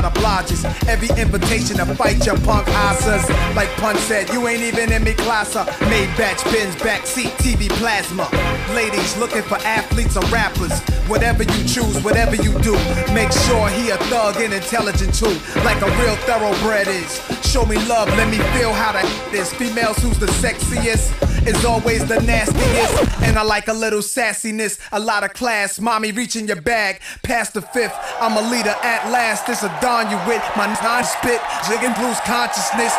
obliges. 0.03 0.65
Every 0.87 1.09
invitation 1.21 1.77
to 1.77 1.87
fight 1.95 2.27
your 2.27 2.37
punk 2.41 2.69
asses. 2.69 3.29
Like 3.57 3.69
Pun 3.77 3.97
said, 3.97 4.29
you 4.31 4.47
ain't 4.49 4.63
even 4.63 4.93
in 4.93 5.05
me 5.05 5.15
class. 5.15 5.55
Made 5.83 6.09
batch 6.17 6.43
bins, 6.45 6.75
backseat, 6.77 7.31
TV 7.39 7.69
plasma. 7.81 8.29
Ladies 8.75 9.17
looking 9.17 9.43
for 9.43 9.57
athletes 9.59 10.17
or 10.17 10.25
rappers. 10.27 10.79
Whatever 11.09 11.45
you 11.45 11.65
choose, 11.65 12.03
whatever 12.03 12.37
you 12.37 12.53
do, 12.61 12.73
make 13.13 13.33
sure 13.47 13.69
he 13.69 13.91
a 13.91 13.97
thug 14.09 14.37
and 14.41 14.53
intelligent 14.53 15.15
too. 15.15 15.37
Like 15.65 15.81
a 15.83 15.91
real 16.03 16.17
thoroughbred 16.27 16.89
is. 16.89 17.21
Show 17.55 17.65
me 17.67 17.77
love, 17.87 18.09
let 18.09 18.29
me 18.29 18.39
feel 18.59 18.73
how 18.73 18.91
to 18.91 18.99
eat 18.99 19.31
this. 19.31 19.55
Females 19.55 19.97
who's 19.99 20.19
the 20.19 20.27
sexiest 20.27 21.47
is 21.47 21.65
always 21.65 22.05
the 22.05 22.21
nastiest. 22.23 23.23
And 23.23 23.39
I 23.39 23.43
like 23.43 23.69
a 23.69 23.73
little 23.73 24.01
sassiness, 24.01 24.81
a 24.91 24.99
lot 24.99 25.23
of 25.23 25.35
class. 25.35 25.79
Mommy 25.79 26.11
reaching 26.11 26.49
your 26.49 26.61
bag, 26.61 27.01
past 27.23 27.55
the 27.55 27.63
fifth. 27.63 27.95
I'm 28.21 28.37
a 28.37 28.51
leader 28.51 28.75
at 28.83 29.09
last. 29.13 29.47
This 29.47 29.63
a 29.63 29.69
dawn 29.81 30.11
you 30.11 30.17
with 30.27 30.43
my 30.57 30.67
nine 30.83 31.05
spit, 31.05 31.41
jigging 31.69 31.93
blues 31.93 32.19
consciousness. 32.27 32.93